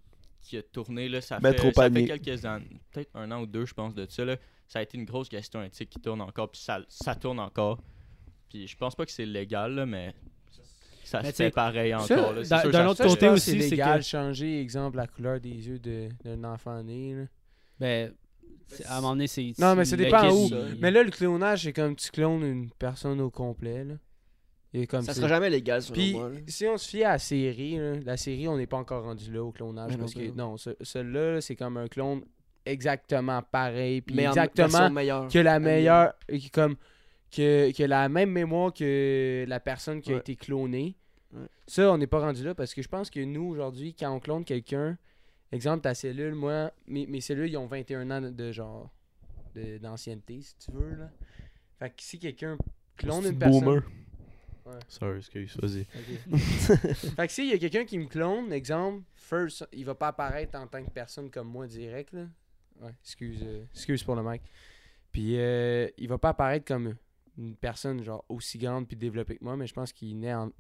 [0.51, 2.07] qui a tourné là, ça Mettre fait, au ça fait panier.
[2.19, 4.37] quelques années, peut-être un an ou deux, je pense de ça là.
[4.69, 7.79] Ça a été une grosse question éthique qui tourne encore, puis ça, ça tourne encore.
[8.49, 10.15] Puis je pense pas que c'est légal là, mais
[11.05, 12.35] ça Mais se fait pareil ça, encore.
[12.71, 16.45] d'un- autre côté aussi, c'est légal que- changer, exemple, la couleur des yeux de- d'un
[16.45, 17.15] enfant né.
[17.15, 17.25] là.
[17.81, 18.13] Ben,
[18.69, 19.53] c'est- à un moment donné, c'est.
[19.59, 20.49] Non, mais ça dépend où.
[20.81, 23.85] Mais là, le clonage, c'est comme tu clones une personne au complet.
[23.85, 23.95] Là.
[24.73, 26.31] Et comme Ça sera jamais légal, selon Puis, moi.
[26.47, 29.33] si on se fie à la série, là, la série, on n'est pas encore rendu
[29.33, 29.89] là au clonage.
[29.91, 30.57] Mais non, parce que, non.
[30.57, 32.23] ce- celui-là, là, c'est comme un clone
[32.65, 34.01] exactement pareil.
[34.01, 35.29] Puis Mais en exactement meilleure.
[35.29, 36.13] que la meilleure.
[36.53, 36.77] Comme,
[37.33, 40.97] que, que la même mémoire que la personne qui a été clonée.
[41.33, 41.47] Ouais.
[41.67, 44.19] Ça, on n'est pas rendu là parce que je pense que nous, aujourd'hui, quand on
[44.21, 44.97] clone quelqu'un,
[45.53, 48.91] exemple, ta cellule, moi, mes, mes cellules, ils ont 21 ans de, de genre
[49.55, 50.95] de- d'ancienneté, si tu veux.
[50.97, 51.11] Là.
[51.79, 52.57] Fait que si quelqu'un
[52.97, 53.83] clone une personne.
[54.71, 54.79] Ouais.
[54.89, 55.85] Sorry, excuse, vas-y.
[57.17, 60.59] Fait que s'il y a quelqu'un qui me clone, exemple, first, il va pas apparaître
[60.59, 62.27] en tant que personne comme moi direct, là.
[62.81, 64.43] Ouais, excuse, euh, excuse pour le mec.
[65.13, 66.95] Puis euh, il va pas apparaître comme
[67.37, 70.51] une personne genre aussi grande puis développée que moi, mais je pense qu'il naît en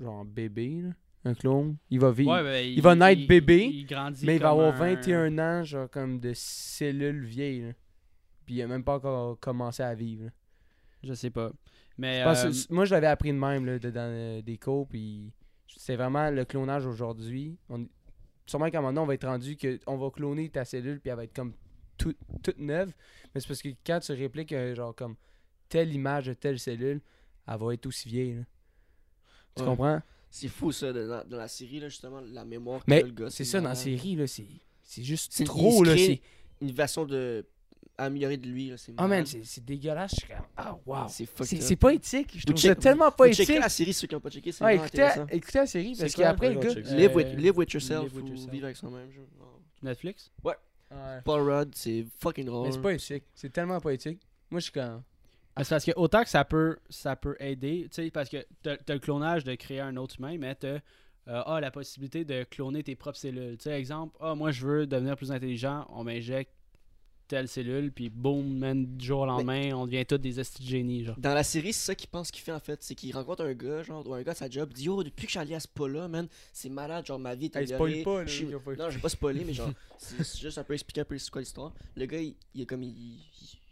[0.00, 0.90] genre en bébé, là,
[1.24, 1.76] un clone.
[1.90, 2.32] Il va vivre.
[2.32, 5.62] Ouais, ben, il va naître bébé, il grandit mais il va avoir un- 21 ans,
[5.64, 7.62] genre comme de cellules vieilles.
[7.62, 7.72] là.
[8.46, 10.24] Puis il a même pas encore commencé à vivre.
[10.24, 10.30] là.
[11.04, 11.52] Je sais pas.
[11.98, 12.22] Mais.
[12.22, 14.86] Euh, que- moi, je l'avais appris de même là, de- dans euh, des cours.
[14.88, 15.32] Puis
[15.76, 17.56] c'est vraiment le clonage aujourd'hui.
[17.68, 17.86] On...
[18.46, 21.00] Sûrement qu'à un moment donné, on va être rendu que on va cloner ta cellule
[21.00, 21.52] puis elle va être comme
[21.98, 22.92] tout- toute neuve.
[23.34, 25.16] Mais c'est parce que quand tu répliques euh, genre comme
[25.68, 27.00] telle image de telle cellule,
[27.46, 28.34] elle va être aussi vieille.
[28.36, 28.42] là.
[29.56, 29.68] Tu Ouais.
[29.68, 30.00] comprends?
[30.30, 33.12] C'est fou, ça, de- dans, dans la série, là, justement, la mémoire Mais qu'a le
[33.12, 33.30] gars.
[33.30, 34.46] c'est ça, dans la série, là, c'est
[34.82, 35.82] c'est juste C'est- trop.
[35.84, 36.20] Là, c'est...
[36.62, 37.44] Une version de.
[37.98, 40.12] Améliorée de lui, là, c'est Oh man, c'est c'est dégueulasse.
[40.12, 41.06] Je suis comme, ah wow.
[41.08, 41.62] C'est fucked C'est up.
[41.62, 42.30] c'est pas éthique.
[42.32, 43.60] Je Vous trouve ça check- tellement pas checker éthique.
[43.62, 45.26] la série, ceux qui n'ont pas checké, c'est Ouais, vraiment écoutez, intéressant.
[45.30, 46.24] écoutez la série C'est parce quoi?
[46.24, 46.74] qu'après, le gars.
[46.96, 48.50] Live, with, Euh, live with yourself Live with ou Yourself.
[48.52, 49.10] vivre avec soi-même.
[49.12, 49.20] je-
[49.86, 50.30] Netflix?
[50.44, 50.54] Ouais.
[51.24, 52.66] Paul Rudd, c'est fucking drôle.
[52.68, 53.24] Mais c'est pas éthique.
[53.34, 54.20] C'est tellement pas éthique.
[54.50, 55.02] Moi, je suis comme.
[55.54, 58.38] Ah, C'est parce que autant que ça peut, ça peut aider, tu sais, parce que
[58.62, 62.24] t'as as le clonage de créer un autre humain, mais t'as euh, ah, la possibilité
[62.24, 63.58] de cloner tes propres cellules.
[63.58, 66.52] Tu sais, exemple, ah, moi je veux devenir plus intelligent, on m'injecte
[67.28, 70.68] telle cellule, puis boum, man, du jour au lendemain, on devient tous des estis de
[70.68, 71.16] génie, genre.
[71.18, 72.82] Dans la série, c'est ça qu'il pense qu'il fait en fait.
[72.82, 75.02] C'est qu'il rencontre un gars, genre, ou un gars à sa job, il dit Yo,
[75.04, 77.56] depuis que je suis allé à ce pas-là, man, c'est malade, genre, ma vie est
[77.74, 78.02] améliorée.
[78.02, 80.64] pas, là, Je a pas- Non, je vais pas spoiler, mais genre, c'est juste un
[80.64, 81.72] peu expliquer un peu c'est quoi l'histoire.
[81.96, 82.82] Le gars, il, il est comme.
[82.82, 83.20] Il, il-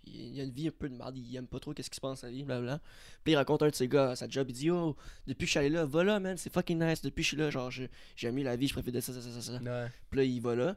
[0.08, 2.00] il a une vie un peu de merde, il aime pas trop qu'est-ce qui se
[2.00, 2.80] passe dans sa vie, blablabla.
[3.24, 4.94] Puis il rencontre un de ses gars à sa job, il dit Yo,
[5.26, 7.02] depuis que je suis allé là, va là, man, c'est fucking nice.
[7.02, 9.12] Depuis que je suis là, genre, je- j'aime mieux la vie, je préfère de ça,
[9.12, 9.52] ça, ça, ça, ça.
[9.60, 9.88] Ouais.
[10.08, 10.76] Puis là, il va là.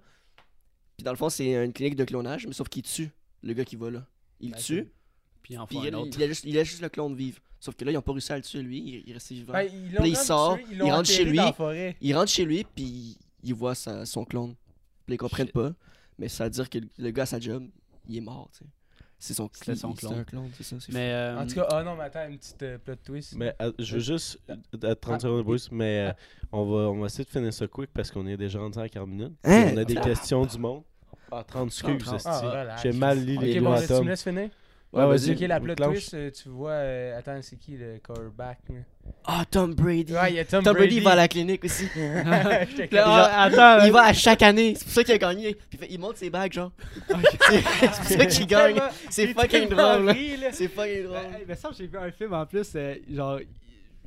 [0.99, 3.09] Puis dans le fond, c'est une clinique de clonage, mais sauf qu'il tue
[3.41, 4.05] le gars qui va là.
[4.41, 4.91] Il le Ben, tue,
[5.41, 6.17] Puis en puis faire il, un autre.
[6.17, 7.39] il a juste, il le clone vivre.
[7.57, 9.35] Sauf que là, ils ont pas réussi à le tuer lui, il, il est resté
[9.35, 9.53] vivant.
[9.53, 11.39] Ben, ils Puis il sort, tué, ils il rentre chez lui.
[12.01, 14.55] Il rentre chez lui, puis il voit sa- son clone.
[15.05, 15.53] Puis ils comprennent Shit.
[15.55, 15.71] pas.
[16.17, 17.65] Mais ça veut dire que le gars à sa job,
[18.09, 18.65] il est mort, tu sais.
[19.21, 20.19] C'est son, son c'est clone.
[20.19, 20.77] un clone, c'est ça.
[20.79, 23.35] c'est Mais euh, En tout cas, ah non, mais attends, une petite euh, plot twist.
[23.35, 24.39] Mais euh, je veux juste.
[24.49, 26.13] euh, 30 Ah, secondes plus, mais euh,
[26.53, 28.87] on, va, on va essayer de finir ça quick parce qu'on est déjà rendu à
[28.87, 29.33] 40 minutes.
[29.43, 29.71] Hein?
[29.73, 30.83] on a des questions du monde.
[31.31, 32.15] Ah, 30 excuses, 30.
[32.15, 32.29] esti.
[32.31, 32.81] Ah, relax.
[32.83, 34.49] J'ai mal lu les à laisse- tu me laisses finir?
[34.91, 35.31] Ouais, vas-y.
[35.31, 36.71] Ok, la plot twist, euh, tu vois.
[36.71, 38.57] euh, attends, c'est qui le quarterback?
[39.23, 40.13] Ah, Tom Brady.
[40.13, 41.87] Ouais, il y a Tom, Tom Brady, il va à la clinique aussi.
[41.95, 42.65] Là,
[43.05, 44.73] ah, attends, il va à chaque année.
[44.75, 45.55] C'est pour ça qu'il a gagné.
[45.69, 46.71] Puis il, monte ses bagues, genre.
[47.07, 48.81] c'est pour ça qu'il gagne.
[49.11, 50.15] C'est fucking drôle.
[50.53, 51.55] C'est fucking drôle.
[51.55, 53.39] semble que j'ai vu un film en plus, euh, genre.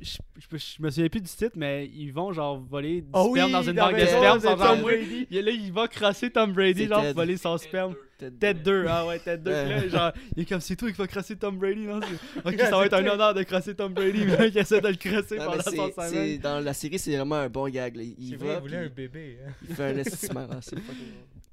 [0.03, 3.29] Je, je, je me souviens plus du titre, mais ils vont genre voler du Oh
[3.31, 4.81] sperme oui, dans une dans banque de sperme genre Tom.
[4.81, 5.27] Brady.
[5.31, 7.13] Il- Là, il va crasser Tom Brady, genre, Ted.
[7.13, 7.95] pour voler son sperme.
[8.17, 9.51] Tête Tête 2, ah ouais, tête 2.
[9.51, 9.69] Ouais.
[9.69, 11.99] Là, genre, il est comme c'est toi qui va crasser Tom Brady, non?
[12.01, 14.81] c'est- Ok, ça va être un honneur de crasser Tom Brady, mais là, il essaie
[14.81, 16.37] de le crasser Non, pendant son semaine.
[16.39, 17.95] Dans la série, c'est vraiment un bon gag.
[17.95, 18.03] là.
[18.03, 19.37] Il va, vrai, il voulait un bébé.
[19.47, 19.51] hein.
[19.67, 20.47] il fait un estime.
[20.51, 20.75] Ah, c'est.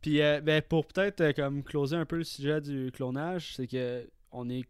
[0.02, 3.66] Puis, euh, ben, pour peut-être euh, comme closer un peu le sujet du clonage, c'est
[3.66, 4.64] que on est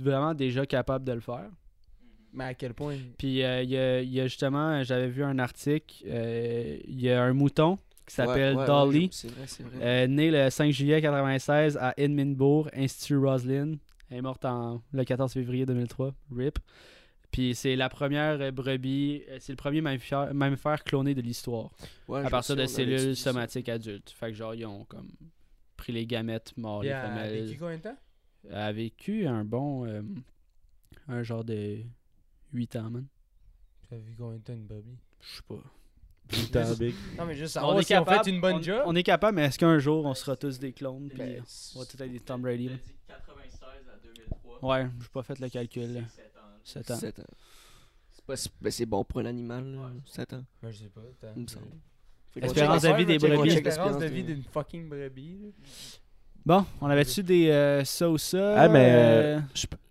[0.00, 1.48] vraiment déjà capable de le faire.
[2.34, 2.96] Mais à quel point?
[3.16, 7.08] Puis, euh, il y, a, y a justement, j'avais vu un article, euh, il y
[7.10, 8.98] a un mouton qui s'appelle Ouais, ouais, Dolly.
[9.04, 9.76] ouais, C'est vrai, c'est vrai.
[9.80, 13.76] Euh, né le 5 juillet 96 à Edmundbourg, Institut Roslin.
[14.10, 16.12] Elle est morte en, le 14 février 2003.
[16.36, 16.58] RIP.
[17.30, 21.70] Puis c'est la première brebis, c'est le premier mammifère, mammifère cloné de l'histoire.
[22.06, 24.10] Ouais, je à partir de cellules somatiques adultes.
[24.10, 25.08] Fait que genre, ils ont comme
[25.76, 27.44] pris les gamètes morts, Il les a femelles.
[27.46, 27.96] vécu combien de temps?
[28.48, 29.84] Elle a vécu un bon.
[29.86, 30.02] euh,
[31.08, 31.78] un genre de
[32.54, 33.06] 8 ans, man.
[33.88, 34.96] Tu as vu combien de temps une Bobby?
[35.20, 35.62] Je sais pas.
[36.28, 36.94] Putain, big.
[37.18, 38.24] Non, mais juste on est si on capable.
[38.24, 38.82] fait une bonne on, job.
[38.86, 41.08] on est capable, mais est-ce qu'un jour on sera tous des clones?
[41.08, 41.42] Puis Ben,
[41.74, 42.68] on va tous être des Tom Brady.
[42.68, 42.74] Là?
[42.74, 43.60] a dit 96
[43.92, 44.64] à 2003.
[44.64, 45.92] Ouais, j'ai pas fait le calcul.
[45.92, 46.00] là.
[46.08, 46.40] C'est 7 ans.
[46.64, 46.96] 7 ans.
[46.96, 47.22] 7 ans.
[48.12, 50.44] C'est pas si- ben, c'est bon pour un animal, là, 7 ans.
[50.62, 51.02] Moi, je sais pas.
[51.36, 51.66] Il me semble.
[52.36, 53.50] Espérance de vie des brebis.
[53.50, 55.52] L'espérance de Espérance vie d'une fucking brebis.
[56.46, 58.62] Bon, on avait-tu des euh, ça ou ça?
[58.62, 59.40] Ah, mais, euh,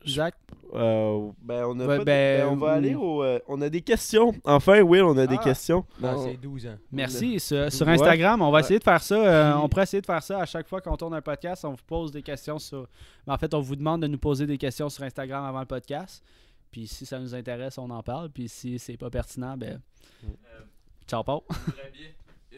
[0.08, 0.36] Zach?
[0.74, 3.24] euh, ben, on a Ouais, pas de- ben, ben, on va aller au.
[3.24, 4.34] euh, on a des questions.
[4.44, 5.44] Enfin, Will, on a des Ah.
[5.44, 5.86] questions.
[6.02, 6.24] Non, Bon.
[6.26, 6.78] c'est 12 ans.
[6.92, 7.39] Merci.
[7.39, 7.94] Sur, sur Ouais.
[7.94, 9.16] Instagram, on va essayer de faire ça.
[9.16, 11.63] euh, on pourrait essayer de faire ça à chaque fois qu'on tourne un podcast.
[11.66, 12.88] On vous pose des questions sur.
[13.28, 15.66] mais en fait, on vous demande de nous poser des questions sur Instagram avant le
[15.68, 16.24] podcast.
[16.72, 18.30] Puis si ça nous intéresse, on en parle.
[18.32, 19.80] Puis si c'est pas pertinent, ben.
[20.24, 20.28] Euh,
[21.08, 21.42] Ciao, Paul.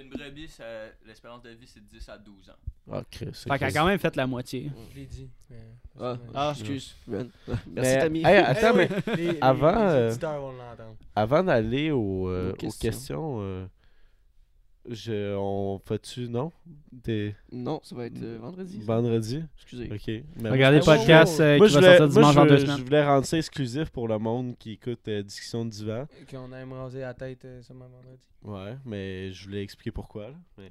[0.01, 0.63] Une brebis, ça-
[1.05, 2.53] l'espérance de vie, c'est de 10 à 12 ans.
[2.91, 4.71] Ah, Chris, c'est Fait qu'elle a quand même fait la moitié.
[4.91, 5.29] Je l'ai dit.
[5.49, 5.57] mais-
[5.99, 6.17] Ah.
[6.33, 6.95] Ah, excuse.
[7.07, 8.19] Ben, Merci, Mais- Tammy.
[8.25, 10.95] Hey, attends, mais oui, les- les- avant, Les euh, auditeurs vont l'entendre.
[11.15, 12.89] avant d'aller euh, Aux aux questions.
[12.89, 13.65] questions, euh,
[14.89, 16.51] je, on fait-tu, non?
[16.91, 18.79] Des Non, ça va être euh, vendredi.
[18.79, 18.85] ça.
[18.85, 19.43] vendredi?
[19.55, 19.89] Excusez.
[19.91, 20.23] Ok.
[20.41, 22.39] Mais Regardez le moi, podcast euh, Moi, qui je va voulais, sortir moi, dimanche je,
[22.39, 22.77] dans deux veux- semaines.
[22.77, 26.05] je voulais rendre ça exclusif pour le monde qui écoute euh, Discussion du divan.
[26.29, 28.19] Qu'on aime raser la tête euh, seulement vendredi.
[28.43, 30.29] Ouais, mais je voulais expliquer pourquoi.
[30.29, 30.35] Là.
[30.57, 30.69] Mais...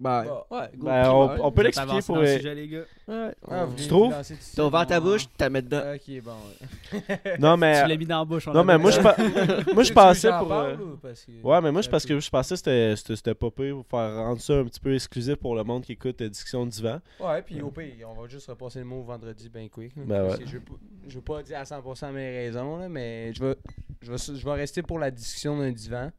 [0.00, 0.46] Bah.
[0.50, 1.14] ouais, go, primeur.
[1.14, 2.16] on, on peut l'expliquer pour.
[2.16, 2.84] le sujet, les gars.
[3.06, 4.08] Ouais, Ah, tu trouves?
[4.10, 4.34] de?
[4.56, 5.82] T'as ouvert ta bouche, t'as mis dedans.
[5.94, 6.32] Ok, bon.
[6.32, 7.18] ouais.
[7.38, 7.86] Non, Tu mais.
[7.86, 8.48] l'as mis dans la bouche.
[8.48, 9.16] on Non, l'a mais moi, je, pa-
[9.74, 10.48] moi, je Tu pensais pour.
[10.48, 13.34] parle euh, ou parce que- Ouais, mais moi, je parce que je pensais que c'était-
[13.34, 16.20] pas pire pour faire rendre ça un petit peu exclusif pour le monde qui écoute
[16.22, 17.00] euh, Discussion du divan.
[17.20, 19.92] Ouais, puis au pire, on va juste repasser le mot vendredi ben quick.
[19.96, 20.36] Ben ouais.
[20.46, 20.62] Je veux,
[21.08, 23.56] je veux pas dire à 100% mes raisons, là, mais je vais,
[24.00, 26.10] je, vais, je vais rester pour la discussion d'un divan.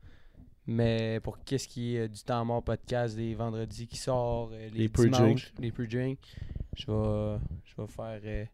[0.67, 4.69] Mais pour qu'est-ce qui est euh, du temps mort podcast des vendredis qui sort, euh,
[4.73, 6.35] les, dimanches, les pre-drinks,
[6.77, 8.45] je vais, je vais faire euh,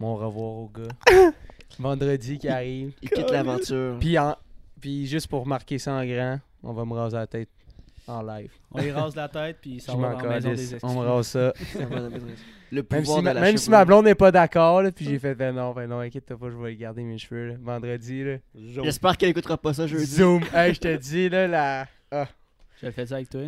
[0.00, 1.32] mon revoir au gars.
[1.78, 2.92] Vendredi qui arrive.
[3.02, 3.98] Il quitte l'aventure.
[4.00, 4.36] Puis, en,
[4.80, 7.50] puis juste pour marquer ça en grand, on va me raser la tête
[8.08, 8.50] en live.
[8.72, 11.26] On y rase la tête, puis ça Je va la maison des On me rase
[11.28, 11.52] ça.
[11.72, 11.80] Ça.
[12.70, 15.06] Le Même pouvoir si, de ma, la même si ma blonde n'est pas d'accord, puis
[15.06, 17.54] j'ai fait ben non, ben non, inquiète-toi pas, je vais garder mes cheveux là.
[17.62, 18.24] vendredi.
[18.24, 18.36] Là.
[18.54, 20.04] J'espère qu'elle écoutera pas ça jeudi.
[20.04, 21.86] Zoom, hey, je te dis là, la...
[22.80, 23.40] Je le fais ça avec toi.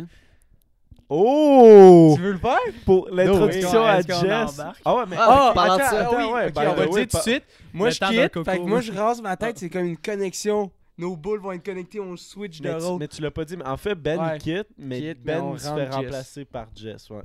[1.13, 2.57] Oh Tu veux le faire?
[2.85, 4.61] Pour l'introduction à Jess.
[4.85, 5.17] Ah ouais, mais.
[5.19, 6.09] Ah, attends, ça.
[6.09, 7.43] ah oui, by on va le way, dire tout de suite.
[7.73, 10.71] Moi, je quitte, fait que moi, je rase ma tête, c'est comme une connexion.
[11.01, 12.99] Nos boules vont être connectées, on switch de Mais tu, rôle.
[12.99, 14.37] mais tu l'as pas dit, mais en fait, Ben Ouais.
[14.37, 15.95] il quitte, mais Quitte, mais Ben se fait Jess.
[15.95, 17.09] remplacer par Jess.
[17.09, 17.21] Ouais.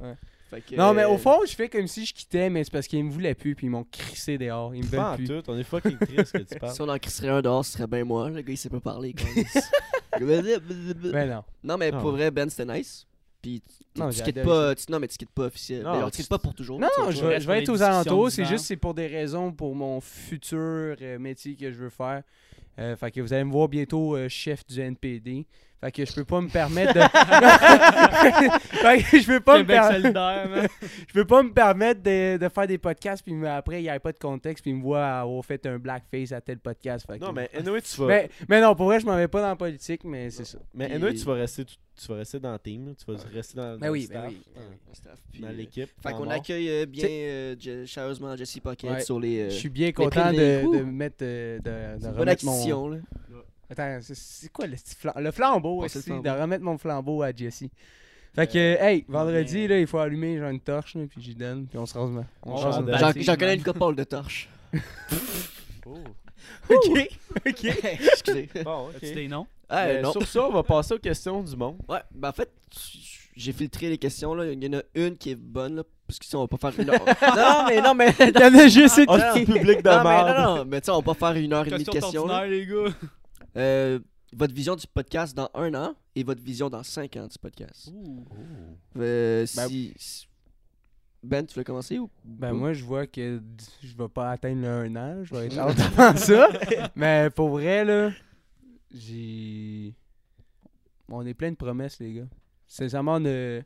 [0.48, 2.70] Fait que, Non, mais euh, au fond, je fais comme si je quittais, mais c'est
[2.72, 4.74] parce qu'ils me voulaient plus, puis ils m'ont crissé dehors.
[4.74, 5.42] Ils me Pas en veulent plus.
[5.42, 6.72] tout, on est fucking triste que tu parles.
[6.72, 8.30] Si on en crisserait un dehors, ce serait bien moi.
[8.30, 9.14] Le gars, il sait pas parler.
[10.20, 11.42] Ben non.
[11.64, 13.06] non, mais pour vrai, Ben, c'était nice.
[13.42, 13.60] Puis
[13.94, 14.74] tu, Non, tu quittes pas.
[14.74, 15.82] Tu, non, mais tu quittes pas officiel.
[15.82, 16.80] Non, D'ailleurs, tu quittes pas pour toujours.
[16.80, 17.38] Non, je vais, vois.
[17.38, 18.30] je vais les être aux alentours.
[18.30, 22.22] C'est juste c'est pour des raisons pour mon futur euh, métier que je veux faire.
[22.78, 25.46] Euh, fait que vous allez me voir bientôt euh, chef du NPD.
[25.86, 27.00] Fait que je peux pas me permettre de.
[28.72, 30.00] fait que je peux pas me Québec permettre.
[30.02, 30.68] solidaire, man.
[31.08, 33.88] Je peux pas me permettre de, de faire des podcasts puis me- après il n'y
[33.88, 37.06] a pas de contexte puis il me voit avoir fait un blackface à tel podcast.
[37.06, 38.06] Fait que- Non, mais anyway, tu vas.
[38.06, 40.58] mais, mais non, pour vrai, je m'en vais pas dans la politique, mais c'est ça.
[40.74, 43.18] Mais Puis- anyway, tu vas rester, tu, tu vas rester dans le team, tu vas
[43.32, 44.76] rester dans, dans Ben le oui, ben staff, oui, ben dans- oui.
[44.92, 45.88] Staff, puis, dans l'équipe.
[46.02, 47.54] Fait qu'on accueille euh, bien euh,
[47.86, 49.00] chaleureusement Jesse Pocket Ouais.
[49.00, 49.40] sur les.
[49.40, 51.18] euh, Je suis bien content de de, mettre.
[51.20, 51.70] de, de
[52.00, 52.50] c'est une bonne remettre mon.
[52.52, 52.96] acquisition, là.
[53.70, 56.22] Attends, c'est- quoi le, flambeau, le aussi, flambeau.
[56.22, 57.64] de remettre mon flambeau à Jesse.
[58.34, 61.22] Fait que, Euh, hey, vendredi, mais- là, il faut allumer genre une torche, là, puis
[61.22, 62.10] j'y donne, puis on se rase.
[62.42, 64.48] On J'en connais une couple de torches.
[65.86, 65.94] Oh.
[66.68, 67.08] Ok,
[67.46, 67.64] ok.
[67.84, 68.48] Excusez.
[68.64, 69.00] Bon, ok.
[69.00, 69.46] des noms?
[69.68, 70.12] Ah, Mais non.
[70.12, 71.76] Sur ça, on va passer aux questions du monde.
[71.88, 72.50] Ouais, ben en fait,
[73.36, 74.46] j'ai filtré les questions là.
[74.52, 76.70] Il y en a une qui est bonne là, parce que si on va pas
[76.70, 77.04] faire une heure.
[77.36, 78.14] non, mais non, mais.
[78.20, 80.38] Il y en a juste une Oh, qui- c'est public de non, mais merde.
[80.38, 82.26] non, non, mais tu sais, on va pas faire une heure et demie de Question
[82.26, 82.42] questions.
[82.42, 82.94] les gars.
[83.56, 83.98] Euh,
[84.32, 87.90] votre vision du podcast dans un an et votre vision dans cinq ans du podcast?
[88.96, 90.26] Euh, Ben- si,
[91.22, 93.42] Ben, tu veux commencer ou Ben moi je vois que
[93.82, 95.58] je vais pas atteindre le 1 an, je vais être
[95.98, 96.48] avant ça.
[96.94, 98.10] Mais pour vrai là,
[98.92, 99.94] j'ai
[101.08, 102.28] on est plein de promesses les gars.
[102.66, 103.60] Sincèrement on a...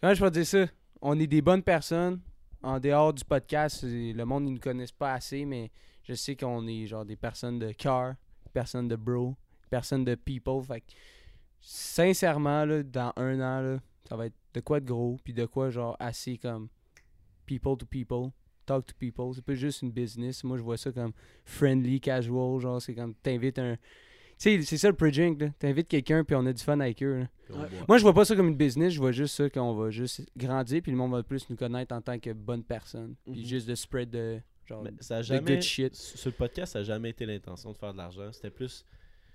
[0.00, 0.66] comment je peux dire ça?
[1.00, 2.20] On est des bonnes personnes
[2.62, 5.70] en dehors du podcast, le monde ils nous connaissent pas assez mais
[6.04, 8.14] je sais qu'on est genre des personnes de cœur,
[8.52, 9.34] personnes de bro,
[9.70, 10.92] personnes de people fait que,
[11.60, 13.78] sincèrement là dans un an là,
[14.08, 16.68] ça va être de quoi de gros puis de quoi genre assez comme
[17.46, 18.30] people to people,
[18.66, 19.32] talk to people.
[19.34, 20.44] C'est pas juste une business.
[20.44, 21.12] Moi, je vois ça comme
[21.44, 22.60] friendly, casual.
[22.60, 23.76] Genre, c'est comme t'invites un.
[23.76, 23.80] Tu
[24.38, 25.48] sais, c'est ça le pre-drink, là.
[25.58, 27.28] T'invites quelqu'un, puis on a du fun avec eux, là.
[27.56, 27.68] Ouais.
[27.88, 28.92] Moi, je vois pas ça comme une business.
[28.94, 31.94] Je vois juste ça qu'on va juste grandir, puis le monde va plus nous connaître
[31.94, 33.14] en tant que bonne personne.
[33.30, 33.46] Puis Mhm.
[33.46, 34.40] juste de spread de.
[34.66, 35.54] Genre, Mais ça a jamais.
[35.54, 35.94] good shit.
[35.94, 38.30] Sur le podcast, ça n'a jamais été l'intention de faire de l'argent.
[38.32, 38.84] C'était plus.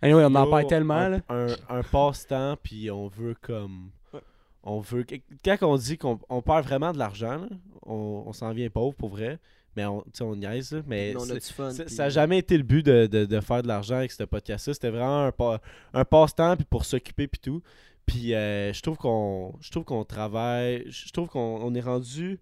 [0.02, 1.20] Anyway, on en parle tellement, un, là.
[1.30, 3.90] Un, un passe-temps, puis on veut comme.
[4.14, 4.22] Ouais.
[4.64, 5.06] On veut.
[5.44, 7.48] Quand on dit qu'on on perd vraiment de l'argent, là,
[7.86, 9.40] on, on s'en vient pauvre pour vrai.
[9.76, 11.70] Mais on, on niaise, là, mais on a fun.
[11.72, 14.74] ça n'a jamais été le but de, de- de faire de l'argent avec ce podcast-là.
[14.74, 15.62] C'était vraiment un, pa-
[15.94, 17.62] un passe-temps puis pour s'occuper puis tout.
[18.08, 20.84] Puis euh, je trouve qu'on je trouve qu'on travaille.
[20.90, 22.40] Je trouve qu'on on est rendu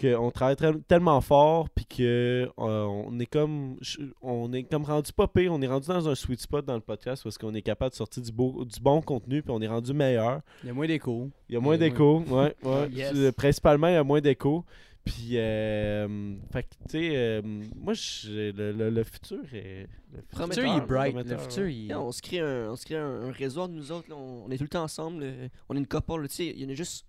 [0.00, 3.76] qu'on travaille très- tellement fort puis que euh, on est comme
[4.22, 5.52] on est comme rendu pas pire.
[5.52, 7.96] On est rendu dans un sweet spot dans le podcast parce qu'on est capable de
[7.96, 10.40] sortir du, beau, du bon contenu puis on est rendu meilleur.
[10.62, 11.30] Il y a moins d'écho.
[11.48, 12.88] Il y a moins d'écho, ouais, ouais.
[12.92, 13.12] Yes.
[13.14, 14.64] Euh, Principalement, il y a moins d'écho.
[15.02, 17.40] Puis, euh, fait que, tu sais, euh,
[17.74, 17.94] moi,
[18.28, 19.88] le, le, le futur est.
[20.12, 21.16] Le futur, il est bright.
[21.16, 21.74] Le futur, ouais.
[21.74, 24.10] il on se crée un, on se crée un, un réseau de nous autres.
[24.10, 24.16] là.
[24.16, 25.24] On, on est tout le temps ensemble.
[25.70, 26.28] on est une couple.
[26.28, 27.06] Tu sais, il y en a juste.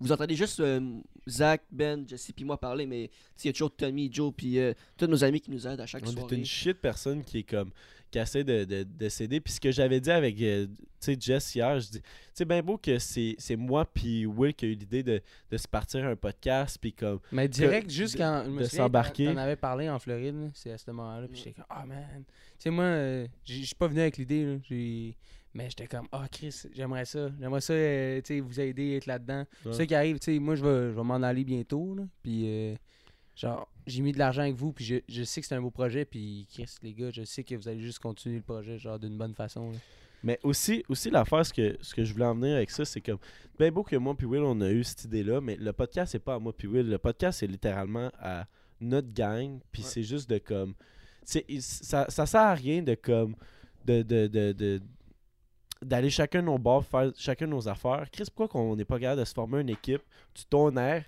[0.00, 0.80] Vous entendez juste euh,
[1.28, 4.32] Zach, Ben, Jesse puis moi parler, mais tu sais, il y a toujours Tommy, Joe
[4.36, 6.36] puis euh, tous nos amis qui nous aident à chaque On est soirée.
[6.36, 7.70] une shit personne qui est comme
[8.10, 9.40] qui essaie de, de, de s'aider.
[9.40, 12.02] Puis ce que j'avais dit avec euh, tu sais, Jess hier, je dis,
[12.34, 15.20] c'est bien beau que c'est c'est moi puis Will qui a eu l'idée de,
[15.50, 16.78] de se partir un podcast.
[16.80, 19.28] Puis comme, Mais direct, juste quand je me de s'embarquer.
[19.28, 21.26] avais parlé en Floride, c'est à ce moment-là.
[21.26, 22.22] Puis j'étais comme, ah man.
[22.26, 24.44] Tu sais, moi, euh, j'ai- je suis pas venu avec l'idée.
[24.44, 25.16] là, j'ai-
[25.56, 27.30] Mais j'étais comme, ah Chris, j'aimerais ça.
[27.40, 29.44] J'aimerais ça, euh, tu sais, vous aider, être là-dedans.
[29.64, 29.72] Ouais.
[29.72, 31.94] Ce qui arrive, tu sais, moi, je vais, je vais m'en aller bientôt.
[31.94, 32.74] Là, puis, euh,
[33.34, 34.72] genre, j'ai mis de l'argent avec vous.
[34.72, 36.04] Puis je, je sais que c'est un beau projet.
[36.04, 39.16] Puis, Chris, les gars, je sais que vous allez juste continuer le projet, genre, d'une
[39.16, 39.70] bonne façon.
[39.72, 39.78] là.
[40.22, 43.00] Mais aussi, aussi l'affaire, ce que, ce que je voulais en venir avec ça, c'est
[43.00, 43.18] comme,
[43.58, 46.18] bien beau que moi puis Will, on a eu cette idée-là, mais le podcast, c'est
[46.18, 46.88] pas à moi puis Will.
[46.88, 48.46] Le podcast, c'est littéralement à
[48.80, 49.88] notre gang, puis Ouais.
[49.88, 50.74] c'est juste de comme...
[51.22, 53.36] c'est- Ça, ça sert à rien de comme...
[53.84, 54.80] de, de, de, de-
[55.82, 58.06] d'aller chacun nos bords, faire chacun nos affaires.
[58.12, 60.02] Chris, pourquoi qu'on n'est pas capable de se former une équipe?
[60.34, 61.04] Du tonnerre,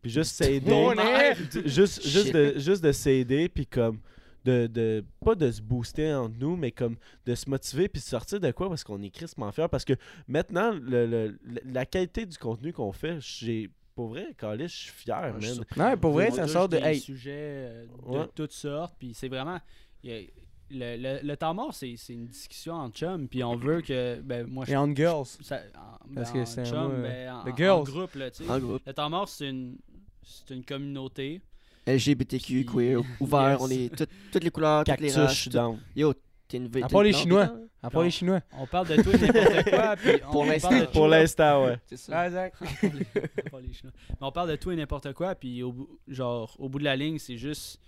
[0.00, 0.88] puis juste s'aider,
[1.66, 4.00] juste, juste, de, juste de s'aider, puis comme...
[4.44, 6.96] De, de, pas de se booster entre nous, mais comme
[7.26, 9.68] de se motiver puis de sortir de quoi parce qu'on est crissement fiers.
[9.70, 9.92] Parce que
[10.26, 14.90] maintenant, le, le- la qualité du contenu qu'on fait, j'ai pour vrai, Calis, je suis
[14.92, 15.90] fier, Ouais, je suis man.
[15.92, 16.76] Non, pour vrai, ça sort de.
[16.76, 18.26] des Hey, sujets euh, de Ouais.
[18.34, 19.60] toutes sortes, puis c'est vraiment...
[20.02, 20.26] il y a-
[20.72, 24.20] le, le, le temps mort, c'est c'est une discussion en chum, puis on veut que...
[24.22, 24.72] Ben, moi, je...
[24.72, 25.26] et on girls.
[25.40, 27.02] ça- en, ben, Parce que en c'est un chum, mot, euh,
[27.44, 28.50] ben, en, en groupe, là, tu sais.
[28.50, 28.82] En groupe.
[28.86, 29.76] Le temps mort, c'est une,
[30.22, 31.40] c'est une communauté.
[31.86, 33.58] LGBTQ, Puis- queer, ouvert, Yes.
[33.60, 35.48] on est tout- toutes les couleurs, toutes les races.
[35.50, 35.78] tout-.
[35.96, 36.14] Yo,
[36.48, 37.52] t'es une À part les Chinois.
[37.82, 38.40] À part les Chinois.
[38.56, 40.68] On parle de tout et n'importe quoi, puis on, Pour l'instant.
[40.68, 41.76] parle de Pour l'instant, ouais.
[41.86, 42.28] C'est ça.
[42.30, 43.92] Chinois.
[44.10, 46.84] Mais on parle de tout et n'importe quoi, puis au, bout- genre, au bout de
[46.84, 47.80] la ligne, c'est juste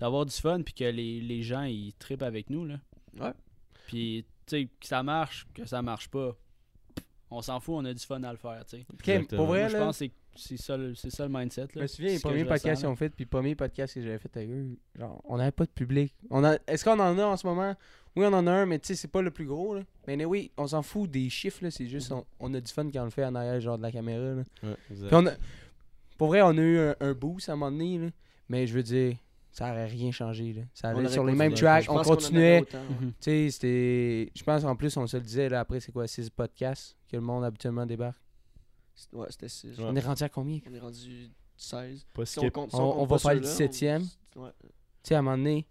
[0.00, 2.80] d'avoir du fun, puis que les, les gens, ils trippent avec nous, là.
[3.20, 3.32] Ouais.
[3.86, 6.36] Puis, tu sais, que ça marche, que ça marche pas,
[7.30, 9.26] on s'en fout, on a du fun à le faire, tu sais.
[9.36, 9.78] Pour vrai, Moi, je là.
[9.84, 11.82] pense que c'est- c'est ça, le- c'est ça le mindset, Je là.
[11.82, 14.18] me souviens, les premiers je podcasts qu'ils ont fait, puis les premiers podcasts que j'avais
[14.18, 16.14] fait avec eux, genre, on n'avait pas de public.
[16.30, 16.56] On a...
[16.66, 17.74] Est-ce qu'on en a en ce moment?
[18.16, 19.74] Oui, on en a un, mais tu sais, c'est pas le plus gros.
[19.76, 19.82] Là.
[20.08, 21.62] Mais oui, on s'en fout des chiffres.
[21.62, 23.76] là, C'est juste, on, on a du fun quand on le fait en arrière, genre
[23.78, 24.34] de la caméra.
[24.34, 24.42] Là.
[24.64, 25.08] Ouais, exact.
[25.08, 25.34] Puis on a-
[26.18, 27.98] pour vrai, on a eu un, un boost à un moment donné.
[27.98, 28.08] Là.
[28.48, 29.16] Mais je veux dire,
[29.52, 30.52] ça aurait rien changé.
[30.52, 30.62] Là.
[30.74, 31.48] Ça On allait sur les continué.
[31.48, 32.60] mêmes tracks, Je on pense continuait.
[32.60, 32.80] ouais.
[33.00, 33.08] Mhm.
[33.08, 34.32] Tu sais, c'était.
[34.36, 37.16] Je pense en plus, on se le disait là, après, c'est quoi, 6 podcasts que
[37.16, 38.20] le monde habituellement débarque?
[39.12, 39.78] Ouais, c'était 6.
[39.78, 39.84] Ouais.
[39.88, 40.58] On est rendu à combien?
[40.58, 42.06] Tu On est rendu 16.
[42.14, 42.52] Pas Si on skip.
[42.52, 44.02] compte, si On- va pas faire le ceux-là, 17e.
[44.36, 44.50] on- ouais.
[45.02, 45.66] sais, à un moment donné,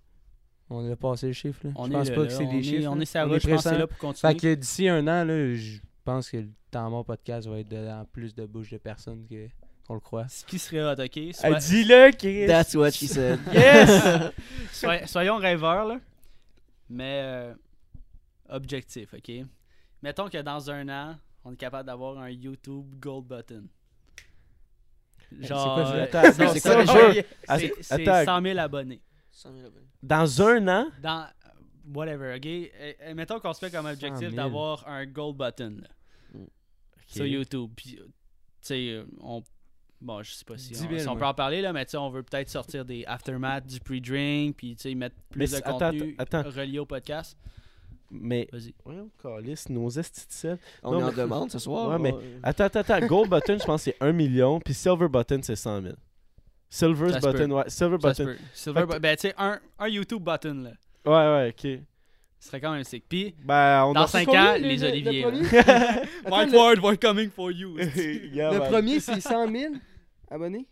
[0.70, 1.62] on a passé le chiffre.
[1.68, 1.72] Là.
[1.76, 2.90] On je pense pas là, que c'est des est- chiffres.
[2.92, 3.02] On là.
[3.02, 4.34] est sur la On route, je pense que c'est là pour continuer.
[4.34, 7.70] Fait que d'ici un an, là, je pense que le temps mort podcast va être
[7.70, 9.48] dans plus de bouches de personnes que-
[9.90, 10.28] qu'on le croit.
[10.28, 11.18] Ce qui serait hot, ok?
[11.18, 12.46] Ah, Soit- Dis-le, Chris!
[12.46, 13.40] That's what she said.
[13.52, 14.32] Yes!
[14.72, 16.00] Soy- soyons rêveurs, là.
[16.92, 17.54] Mais euh,
[18.50, 19.32] objectif, ok?
[20.04, 23.64] Mettons que dans un an, on est capable d'avoir un YouTube Gold Button.
[25.42, 25.76] Genre.
[25.78, 27.14] c'est quoi, c'est- euh, attends, non, c'est quoi ça, déjà?
[27.14, 28.26] c'est- Att- C'est attends.
[28.38, 29.02] 100 000 abonnés.
[29.32, 29.86] 100 000 abonnés.
[30.04, 31.28] Dans un an, Dans.
[31.92, 32.46] Whatever, ok?
[32.46, 34.36] Euh, euh, mettons qu'on se fait comme 100 objectif 000.
[34.36, 36.40] d'avoir un Gold Button, là,
[37.08, 37.32] sur Ok.
[37.32, 37.72] YouTube.
[37.76, 38.12] Puis, euh, tu
[38.62, 39.42] sais, euh, on.
[40.02, 41.20] Bon, je sais pas si 10 on, 000, si on moi.
[41.20, 44.56] peut en parler, là, mais tu sais, on veut peut-être sortir des aftermath, du pre-drink,
[44.56, 46.44] puis tu sais, mettre plus Mais de attends, contenu attends.
[46.44, 47.38] relié au podcast.
[48.10, 48.48] mais.
[48.52, 48.74] Vas-y.
[48.86, 49.10] Voyons,
[49.70, 50.58] nos sel.
[50.84, 51.90] On Non, est en demande ce soir.
[51.90, 53.06] Ouais, mais- Attends, attends, attends.
[53.08, 54.60] Gold button, je pense que c'est 1 million.
[54.62, 55.94] Puis silver button, c'est 100 000.
[56.70, 57.64] Silver button, ouais.
[57.70, 58.36] Silver Ça button.
[58.54, 60.72] Silver Fait ben, tu sais, un, un YouTube button, là.
[61.06, 61.84] Ouais, ouais, ok.
[62.40, 63.04] Ce serait quand même sick.
[63.10, 65.22] Puis, Ben, on dans a 5 combien, ans, le- les le- le oliviers.
[65.24, 65.58] premier?
[65.60, 67.78] Attends, Mike le- Ward, we're coming for you.
[68.34, 68.72] Yeah, Le man.
[68.72, 69.74] premier, c'est 100 000
[70.32, 70.68] abonnés?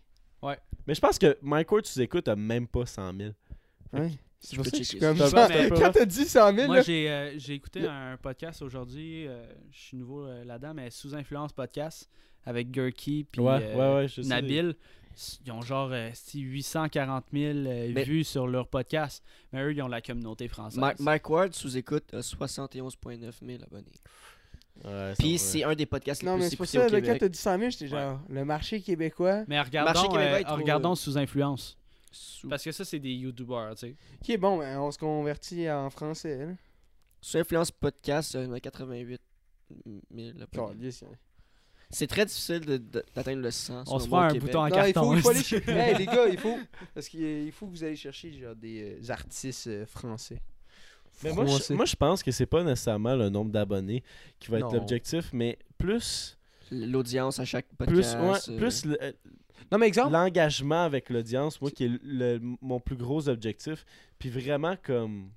[0.86, 3.30] Mais je pense que Mike Ward, tu écoutes, a même pas 100 000.
[3.92, 4.10] Ouais.
[4.40, 5.48] C'est pour peux ça que je suis checker comme ça.
[5.76, 9.26] Quand t'as dit 100 000, Moi, j'ai euh, j'ai écouté un podcast aujourd'hui.
[9.26, 12.08] euh, je suis nouveau euh, là-dedans, mais sous influence podcast
[12.46, 14.76] avec Gurky puis Ouais, euh, ouais, ouais, sais.
[15.44, 19.22] Ils ont genre euh, si 840 000 euh, Mais- vues sur leur podcast.
[19.52, 20.78] Mais eux, ils ont la communauté française.
[20.78, 23.86] Mike, Mike Ward sous écoute a 71,9 000 abonnés.
[24.84, 27.18] Ouais, Puis c'est un des podcasts les Non, plus mais c'est pour écoutés ça, Québec.
[27.18, 29.42] t'as dit 100 000, j'étais genre, le marché québécois.
[29.48, 31.76] Mais regardons, Marché québécois euh, est trop, regardons euh, sous influence.
[32.12, 33.96] Sous, Parce que ça, c'est des YouTubers, tu sais.
[34.22, 36.46] Qui est bon, ben, on se convertit en français.
[36.46, 36.52] Là.
[37.20, 39.20] sous influence podcast, il y en a 88
[40.14, 40.92] 000 abonnés.
[41.90, 43.80] C'est très difficile de- de- d'atteindre le 100.
[43.82, 44.42] On selon se moi, au un Québec.
[44.42, 45.00] bouton en Non, il carton.
[45.10, 45.70] faut, il faut aller chercher.
[45.72, 46.58] Hey, les gars, il faut.
[46.94, 50.40] Parce qu'il faut que vous allez chercher genre, des euh, artistes euh, français.
[51.24, 51.74] Mais moi, je, Français.
[51.74, 54.02] moi, je pense que c'est pas nécessairement le nombre d'abonnés
[54.38, 54.72] qui va être Non.
[54.74, 56.36] l'objectif, mais plus,
[56.70, 58.18] L'audience à chaque plus, podcast.
[58.48, 58.98] ouais, euh, plus le-
[59.72, 60.12] Non, mais exemple.
[60.12, 63.86] l'engagement avec l'audience, moi, qui est le, mon plus gros objectif.
[64.18, 65.30] Puis vraiment, comme.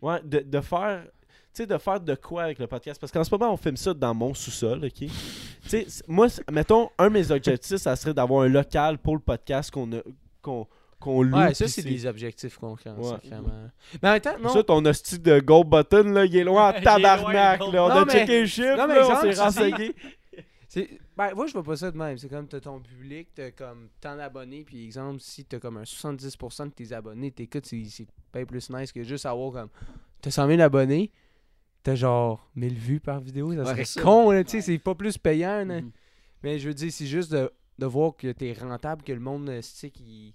[0.00, 1.04] Ouais, de, de faire.
[1.52, 2.98] Tu sais, de faire de quoi avec le podcast?
[3.00, 5.08] Parce qu'en ce moment, on filme ça dans mon sous-sol, OK?
[5.70, 9.70] Sais, moi, mettons, un de mes objectifs, ça serait d'avoir un local pour le podcast
[9.70, 10.00] qu'on a.
[10.42, 10.66] Qu'on,
[10.98, 11.36] qu'on loue.
[11.36, 13.16] Ouais, ça, c'est des objectifs concrets, Ouais.
[14.02, 14.50] Mais en même temps, non.
[14.50, 17.84] Ça, ton hostie de gold button, là, il est loin en tabarnak, le là.
[17.84, 19.94] On a checké mais- les chiffres, non, mais là, on s'est renseigné.
[21.16, 22.16] Ben, moi, je vois pas ça de même.
[22.16, 25.82] C'est comme t'as ton public, t'as comme tant d'abonnés, puis exemple, si t'as comme un
[25.82, 29.68] 70% de tes abonnés, t'écoutes, c'est c'est bien plus nice que juste avoir comme.
[30.22, 31.10] T'as 100 000 abonnés,
[31.82, 34.02] t'as genre 1000 vues par vidéo, ça Ouais, serait ça.
[34.02, 35.80] con, là, tu sais, c'est pas plus payant, là.
[35.80, 35.90] Mhm.
[36.42, 39.48] Mais je veux dire, c'est juste de, de voir que t'es rentable, que le monde,
[39.48, 40.34] euh, tu sais, qu'ils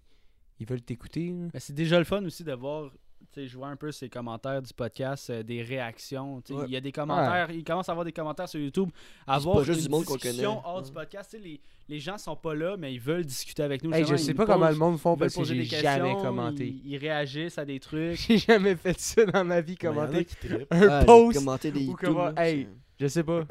[0.60, 1.34] ils veulent t'écouter.
[1.54, 3.00] Mais c'est déjà le fun aussi de voir, tu sais,
[3.36, 6.36] je vois un peu ces commentaires du podcast, euh, des réactions.
[6.50, 6.66] Ouais.
[6.68, 8.90] Il y a des commentaires, il commence à avoir des commentaires sur YouTube.
[9.28, 10.68] Avoir juste une du monde qu'on discussion connaît.
[10.74, 10.94] hors du Ouais.
[10.94, 11.38] podcast.
[11.42, 13.94] Les, les gens sont pas là, mais ils veulent discuter avec nous.
[13.94, 16.68] Hey, je sais ils pas comment le monde font parce que j'ai jamais commenté.
[16.68, 18.18] Ils, ils réagissent à des trucs.
[18.28, 20.28] J'ai jamais fait ça dans ma vie, commenter
[20.72, 21.38] un ah, post.
[21.38, 22.68] commenter des ou comment- hey.
[22.98, 23.44] Je sais pas.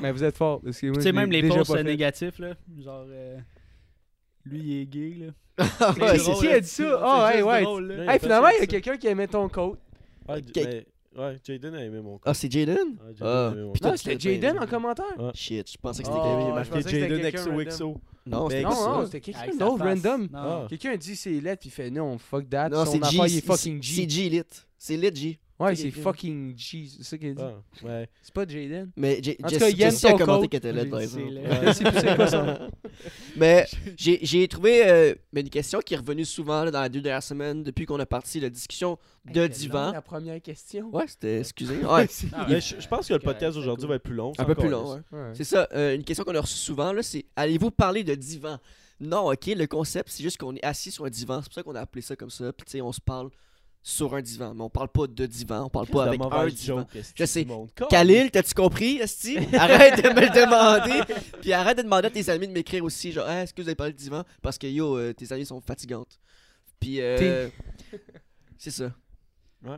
[0.00, 0.62] Mais vous êtes fort.
[0.64, 2.54] Tu sais, même les posts négatifs, là.
[2.78, 3.38] Genre, euh,
[4.46, 5.32] lui, il est gay, là.
[5.58, 7.00] C'est- Ah, ouais, c'est- c'est- qui a dit ça?
[7.02, 7.62] Ah, hey, ouais.
[7.62, 8.12] drôle, là.
[8.14, 9.76] Hey, finalement, il y a quelqu'un qui aimait ton code.
[10.28, 10.86] Ouais, Quel-
[11.16, 12.96] mais- ouais, Jaden a aimé mon Ah, c'est Jaden?
[13.20, 15.04] Ah, a aimé mon putain, c'était Jaden en commentaire?
[15.18, 15.30] Ouais.
[15.34, 16.54] Shit, je pensais que Oh, c'était est quelqu'un.
[16.54, 18.00] marqué pensais que c'était Jaden quelqu'un XOXO.
[18.26, 20.22] Non, c'était Non, non, c'était quelqu'un d'autre, random.
[20.22, 20.28] Non.
[20.34, 20.66] Ah.
[20.68, 22.68] Quelqu'un a dit c'est lettre, puis il fait non, fuck that.
[22.70, 23.38] Non, son affaire, il G.
[23.38, 24.08] est fucking C'est.
[24.10, 24.42] G lit.
[24.78, 25.38] C'est lit G.
[25.58, 26.86] Ouais, c'est fucking G.
[26.96, 27.42] C'est ça qu'il dit.
[27.42, 28.08] Ah, ouais.
[28.22, 28.90] C'est pas Jaden.
[28.96, 31.32] Mais J- En tout cas, a commenté qu'elle était laide, par exemple.
[31.72, 32.68] c'est quoi ça?
[33.36, 37.22] Mais j'ai trouvé euh, une question qui est revenue souvent là, dans les deux dernières
[37.22, 39.92] semaines depuis qu'on a parti la discussion de Hey, divan.
[39.92, 40.88] La première question.
[40.94, 41.40] Ouais, c'était.
[41.40, 41.76] Excusez.
[41.78, 42.06] Ouais.
[42.32, 43.88] Ah, je, je pense que le podcast aujourd'hui cool.
[43.90, 44.32] va être plus long.
[44.38, 44.94] Un peu plus long.
[45.12, 45.30] Ouais.
[45.34, 48.58] C'est ça, euh, une question qu'on a reçue souvent, là, c'est allez-vous parler de divan
[49.00, 51.62] Non, ok, le concept, c'est juste qu'on est assis sur un divan, c'est pour ça
[51.62, 53.30] qu'on a appelé ça comme ça, puis tu sais, on se parle
[53.88, 56.88] sur un divan, mais on parle pas de divan, on parle pas avec un divan.
[57.14, 57.46] Je sais.
[57.88, 59.38] Khalil, t'as-tu compris, Esti?
[59.56, 63.12] Arrête de me le demander, puis arrête de demander à tes amis de m'écrire aussi,
[63.12, 64.24] genre, Hey, est-ce que vous avez parlé de divan?
[64.42, 66.18] Parce que yo, euh, tes amis sont fatigantes.
[66.80, 67.48] Puis, euh,
[68.58, 68.90] c'est ça.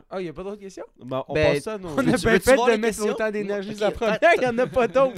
[0.09, 0.85] Ah, y a pas d'autres questions?
[0.99, 1.89] On Ben, passe ça à nos...
[1.89, 4.65] On a bien fait de mettre autant d'énergie sur la première, il y en a
[4.65, 5.13] pas d'autres.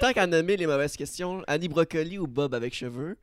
[0.00, 3.16] Tant qu'à nommer les mauvaises questions, Annie Brocoli ou Bob avec cheveux?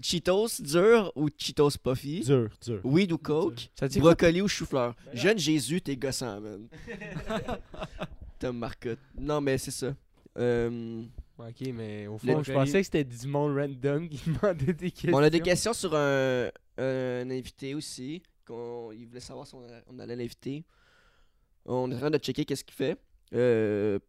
[0.00, 2.20] Cheetos dur ou Cheetos puffy?
[2.20, 2.80] Dur, dur.
[2.84, 3.68] Weed ou Coke?
[3.74, 3.98] Ça dit?
[3.98, 4.94] Brocoli ou chou-fleur?
[5.12, 6.68] Jeune Jésus, t'es gossant, man.
[8.38, 8.98] Tom Marcotte.
[9.18, 9.94] Non, mais c'est ça.
[10.38, 11.02] Euh,
[11.40, 14.90] Ok, mais au Le- fond, je pensais que c'était du monde random qui demandait des
[14.90, 15.14] questions.
[15.14, 18.22] on a des questions sur un, un invité aussi.
[18.44, 20.64] qu'on il voulait savoir si on, allait- on allait l'inviter.
[21.64, 22.98] On est en train de checker qu'est-ce qu'il fait.
[23.34, 24.00] Euh,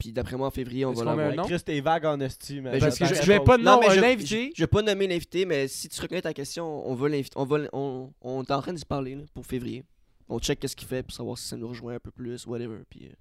[0.00, 1.34] Puis d'après moi, en février, on va l'avoir.
[1.36, 1.44] nom?
[1.44, 2.72] Chris, t'es vague en esti, mais...
[2.72, 4.66] Ben, Parce que je, je- je vais pas de Non, nom, mais un je, vais
[4.66, 7.36] pas nommer l'invité, mais si tu reconnais ta question, on va l'inviter.
[7.38, 9.84] On, va, l- on, on est en train de se parler là, pour février.
[10.28, 12.78] On check qu'est-ce qu'il fait pour savoir si ça nous rejoint un peu plus, whatever.
[12.88, 13.12] Puis euh,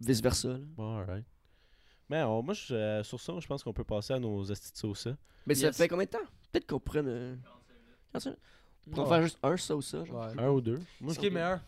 [0.00, 0.56] vice versa.
[0.76, 1.24] Bon, alright.
[2.08, 4.72] Mais on- moi, je- euh, sur ça, je pense qu'on peut passer à nos estis
[4.72, 5.06] de sauce.
[5.08, 5.16] hein.
[5.46, 6.18] Mais ça fait combien de temps?
[6.52, 7.06] Peut-être qu'on prenne.
[7.08, 7.34] Euh...
[8.12, 8.40] 45 minutes.
[8.88, 10.04] On pourrait faire juste un ça ou ça.
[10.04, 10.16] Genre.
[10.36, 10.40] Ouais.
[10.42, 10.80] Un ou deux.
[11.00, 11.60] Moi, Ce qui est meilleur?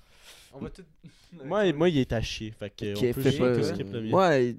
[0.52, 0.82] On va tout.
[1.44, 2.50] moi, moi, il est à chier.
[2.58, 4.10] Fait que Ok, on peut fais juste pas- qu'on skip le mien.
[4.12, 4.56] Ouais,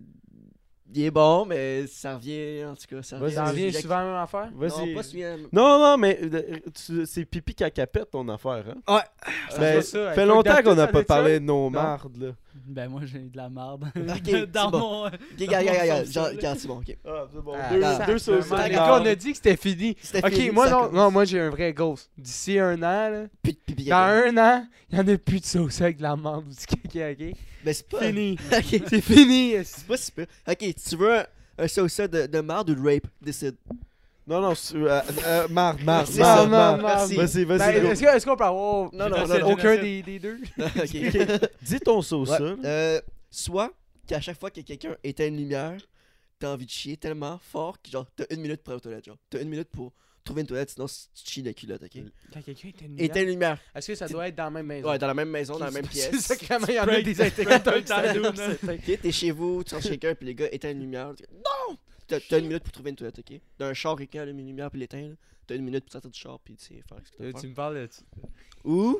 [0.91, 3.03] il est bon, mais ça revient en tout cas.
[3.03, 4.51] Ça Vas-y, revient, Ça revient souvent à la même affaire?
[4.51, 5.35] Non, pas souvent.
[5.51, 8.65] Non, non, mais euh, c'est pipi cacapette ton affaire.
[8.69, 8.93] Hein?
[8.95, 9.31] Ouais.
[9.51, 11.05] Ça Ben, fait ça, fait longtemps qu'on n'a pas ça.
[11.05, 12.17] parlé de nos mardes.
[12.17, 12.31] Là.
[12.67, 13.85] Ben moi j'ai de la marde.
[13.95, 14.79] Ok, c'est Dans bon.
[14.79, 15.05] mon.
[15.07, 16.97] Ok, regarde, regarde, regarde, c'est bon, ok.
[17.05, 17.53] Ah, c'est bon.
[17.55, 19.95] Ah, deux, ça, deux gars, on a dit que c'était fini.
[20.01, 22.09] C'était Ok, fini, moi non, non, moi j'ai un vrai ghost.
[22.17, 25.39] D'ici un an, là, Puis de pipi dans un an, il y en a plus
[25.39, 27.33] de sauce avec de la menthe ou du caca, ok?
[27.63, 28.01] Ben, c'est pas.
[28.01, 28.37] Fini.
[28.51, 29.53] Ok, C'est fini.
[29.63, 30.25] c'est pas super.
[30.47, 30.57] Ok,
[30.87, 31.25] tu veux un,
[31.57, 33.07] un sauce de, de marde ou de rape?
[33.21, 33.55] Décide.
[34.29, 36.45] Non, non, c'est- euh, euh, marde, marde, Merci, ça.
[36.45, 37.87] Vas-y, Ben, vas-y, go.
[37.87, 39.51] Est-ce que- est-ce qu'on peut avoir Non, non, non, non.
[39.53, 40.39] aucun des, des deux?
[40.59, 41.49] ok.
[41.63, 42.43] Dis ton sauce, Ouais, ça.
[42.43, 42.55] là.
[42.63, 43.01] euh,
[43.31, 43.71] soit
[44.07, 45.77] qu'à chaque fois que quelqu'un éteint une lumière,
[46.37, 49.05] t'as envie de chier tellement fort que genre t'as une minute pour aller aux toilettes.
[49.05, 49.91] Genre, t'as une minute pour
[50.23, 52.03] trouver une toilette, sinon tu chies la culotte, ok?
[52.31, 53.57] Quand quelqu'un est une Éteins une lumière.
[53.73, 54.89] Est-ce que ça doit être dans la même maison?
[54.89, 56.21] Ouais, dans la même maison, dans la même C'est pièce.
[56.25, 58.97] sacrément, il y en a des intégrateurs qui ça.
[59.01, 61.07] t'es chez vous, tu sors chez quelqu'un, puis les gars éteignent une lumière.
[61.33, 61.77] Non!
[62.17, 63.39] T'as une minute pour trouver une toilette, ok?
[63.59, 65.13] D'un char, quelqu'un allume une lumière, puis l'éteint.
[65.47, 67.33] T'as une minute pour sortir du char, puis tu sais faire ce que t'as Euh.
[67.41, 67.89] Tu me parles de...
[68.63, 68.99] Ou,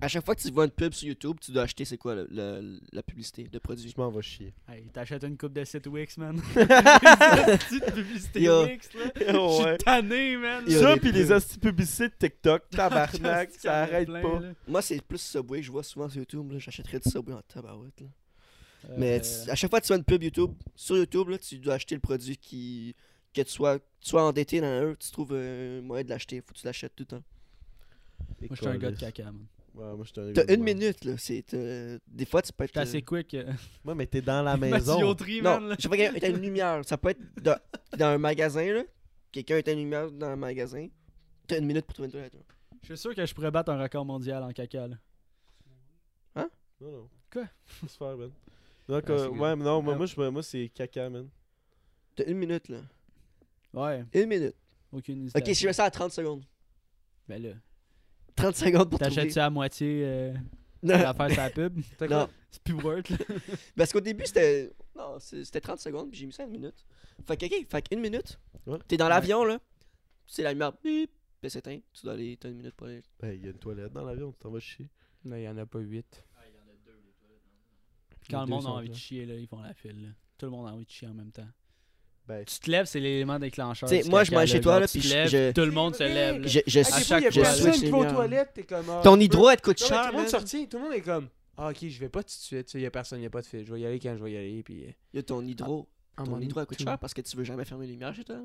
[0.00, 2.14] à chaque fois que tu vois une pub sur YouTube, tu dois acheter, c'est quoi,
[2.14, 3.88] le- le- la publicité de produit?
[3.90, 4.52] Je m'en vais chier.
[4.68, 6.40] Hey, t'achètes une coupe de site Wix, man.
[6.54, 8.64] Petite publicité Yo.
[8.64, 9.10] Wix, là.
[9.16, 9.78] Je suis Ouais.
[9.78, 10.64] tanné, man.
[10.68, 11.32] Yo, Ça, des pis les pubs.
[11.32, 14.40] hosties publicités de TikTok, tabarnak, ça arrête plein, pas.
[14.40, 14.52] là.
[14.66, 16.58] Moi, c'est plus Subway que je vois souvent sur YouTube, là.
[16.58, 18.06] J'achèterais du Subway en tabarouette, là.
[18.88, 21.38] Euh, Mais tu- à chaque fois que tu vois une pub YouTube, sur YouTube, là,
[21.38, 22.94] tu dois acheter le produit qui.
[23.34, 26.40] que tu sois, tu sois endetté dans un, tu trouves un moyen de l'acheter.
[26.40, 27.22] Faut que tu l'achètes tout le temps.
[28.40, 29.46] Moi, je suis un gars de caca, man.
[29.74, 30.78] Ouais, moi, je suis un gars T'as de une merde.
[30.78, 31.14] minute, là.
[31.18, 31.54] C'est.
[31.54, 32.70] euh, Des fois, tu peux être.
[32.70, 33.34] J'étais assez euh, quick.
[33.34, 33.52] euh,
[33.84, 34.96] Ouais, mais t'es dans la ma maison.
[34.96, 35.60] tuyauterie, man.
[35.62, 35.74] Non, là.
[35.78, 36.80] je sais pas, quelqu'un éteint une lumière.
[36.84, 37.54] Ça peut être de-
[37.96, 38.82] dans un magasin, là.
[39.30, 40.88] Quelqu'un éteint une lumière dans un magasin.
[41.46, 42.34] T'as une minute pour trouver une toilette.
[42.34, 42.40] là.
[42.82, 44.96] Je suis sûr que je pourrais battre un record mondial en caca, là.
[46.80, 47.08] Non, non.
[47.32, 47.44] Quoi?
[47.82, 48.30] C'est faire, man.
[48.88, 51.28] Donc, Ah, euh, c'est ouais, mais non, moi, moi, je- moi, c'est caca, man.
[52.16, 52.78] T'as une minute, là.
[53.74, 54.54] Ouais, Une minute.
[54.92, 55.54] aucune Ok, hésitation.
[55.54, 56.42] je mets ça à 30 secondes.
[57.28, 57.50] Ben là,
[58.34, 59.14] 30 secondes pour trouver.
[59.14, 60.32] t'achètes ça à moitié euh,
[60.82, 60.96] Non.
[60.96, 61.78] l'affaire sur la pub.
[61.98, 62.24] T'as Non.
[62.26, 62.30] quoi?
[62.50, 63.18] C'est plus worth, là.
[63.76, 64.72] Parce qu'au début, c'était.
[64.96, 66.86] Non, c'est- c'était 30 secondes, puis j'ai mis ça à une minute.
[67.26, 68.38] Fait que, ok, fait qu'une minute.
[68.66, 68.78] Ouais.
[68.88, 69.10] T'es dans Ouais.
[69.10, 69.58] l'avion, là.
[70.26, 70.72] C'est la lumière.
[70.82, 71.10] Bip,
[71.40, 71.78] puis s'éteint.
[71.92, 72.36] Tu dois aller.
[72.40, 73.02] T'as une minute pour aller.
[73.20, 74.88] Ben, il y a une toilette dans l'avion, tu t'en vas chier.
[75.24, 76.24] Non, il y en a pas huit.
[78.30, 80.02] Quand le monde a envie de chier, là, ils font la file.
[80.02, 80.08] là.
[80.36, 81.48] Tout le monde a envie de chier en même temps.
[82.26, 83.88] Ben, Tu te lèves, c'est l'élément déclencheur.
[83.88, 86.02] T'sais, moi, je vais chez toi, là, tu puis te je- Tout le monde se
[86.02, 86.46] lève.
[86.46, 88.62] Je, je, Ah, des fois, il y a je personne qui va aux toilettes, t'es
[88.64, 88.84] comme.
[88.90, 91.00] ah, Ton hydro, elle te coûte cher, tout le monde sorti, tout le monde est
[91.00, 91.28] comme.
[91.56, 92.66] Ah, ok, je vais pas tout de suite.
[92.66, 93.64] tu sais, Il y a personne, il y a pas de fil.
[93.64, 94.62] Je vais y aller quand je vais y aller.
[94.62, 94.84] Puis.
[94.84, 95.88] euh, Yo, ton hydro.
[96.16, 98.14] à un Ton hydro, elle coûte cher parce que tu veux jamais fermer les lumières
[98.14, 98.36] chez toi.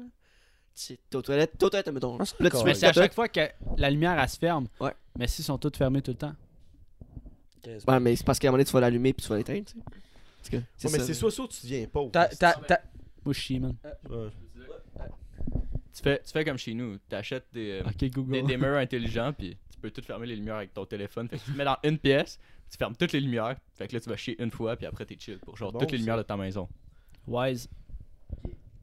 [0.75, 1.51] T'es aux toilettes.
[1.57, 2.17] T'es aux toilettes, mettons.
[2.19, 3.41] Ah, Là, tu à chaque fois que
[3.77, 4.67] la lumière, elle se ferme.
[4.79, 4.93] Ouais.
[5.19, 6.33] Mais s'ils sont toutes fermées tout le temps.
[7.87, 9.65] Ouais, mais c'est parce qu'à un moment donné, tu vas l'allumer puis tu vas l'éteindre,
[9.65, 10.63] tu sais.
[10.77, 12.11] C'est Ouais, mais c'est soit ça ou tu deviens pauvre.
[12.11, 12.81] T'as- t'as- t'as-
[13.23, 13.75] Moi, je chie, man.
[14.09, 14.29] Ouais.
[15.95, 16.97] Tu fais, tu fais comme chez nous.
[17.07, 20.85] T'achètes des, euh, des, murs intelligents, puis tu peux tout fermer les lumières avec ton
[20.85, 21.27] téléphone.
[21.29, 22.39] Fait que tu te mets dans une pièce,
[22.69, 23.55] tu fermes toutes les lumières.
[23.75, 25.79] Fait que là, tu vas chier une fois, puis après, t'es chill pour genre Bon,
[25.79, 26.67] toutes les lumières de ta maison.
[27.27, 27.69] Wise.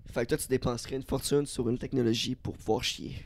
[0.06, 3.16] Fait que toi, tu dépenserais une fortune sur une technologie pour pouvoir chier.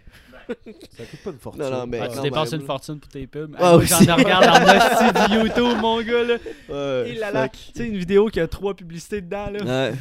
[0.97, 1.62] Ça coûte pas une fortune.
[1.62, 3.55] Non, non, mais Ah, tu même, dépenses une fortune pour tes pubs.
[3.59, 4.05] Ah, aussi.
[4.05, 6.36] J'en regarde en du YouTube, mon gars, là.
[6.68, 7.11] Ouais.
[7.11, 7.49] Et là là.
[7.49, 9.90] Tu sais, une vidéo qui a trois publicités dedans, là.
[9.90, 9.95] Ouais,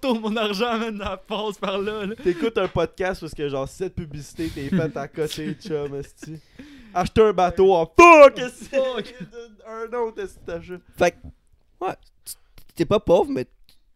[0.00, 2.14] tour, mon argent, man, ça passe par là, là.
[2.16, 6.40] T'écoutes un podcast parce que genre 7 publicités, t'es fait à côté, chum, esti.
[6.92, 8.68] Acheter un bateau en fuck, esti.
[9.66, 10.80] Un autre, esti, t'achètes.
[10.98, 11.16] Fait que,
[11.84, 12.34] ouais, tu-
[12.74, 13.46] t'es pas pauvre, mais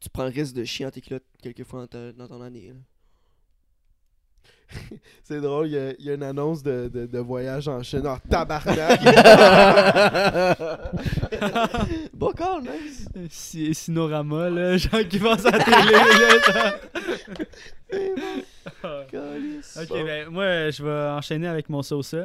[0.01, 2.69] tu prends le risque de chier en tes culottes quelques fois dans, dans ton année.
[2.69, 2.75] là.
[5.25, 7.83] C'est drôle, il y, a- il y a une annonce de, de, de voyage en
[7.83, 8.03] Chine.
[8.07, 9.01] Oh, tabarnak!
[12.15, 13.07] Bon call, nice.
[13.31, 16.05] Si, Sinorama, là, genre qui passe à la télé, là.
[18.81, 19.07] genre.
[19.11, 19.79] Calice.
[19.83, 20.05] Ok, Bon.
[20.05, 22.11] ben moi, je vais enchaîner avec mon sauce.
[22.11, 22.17] Tu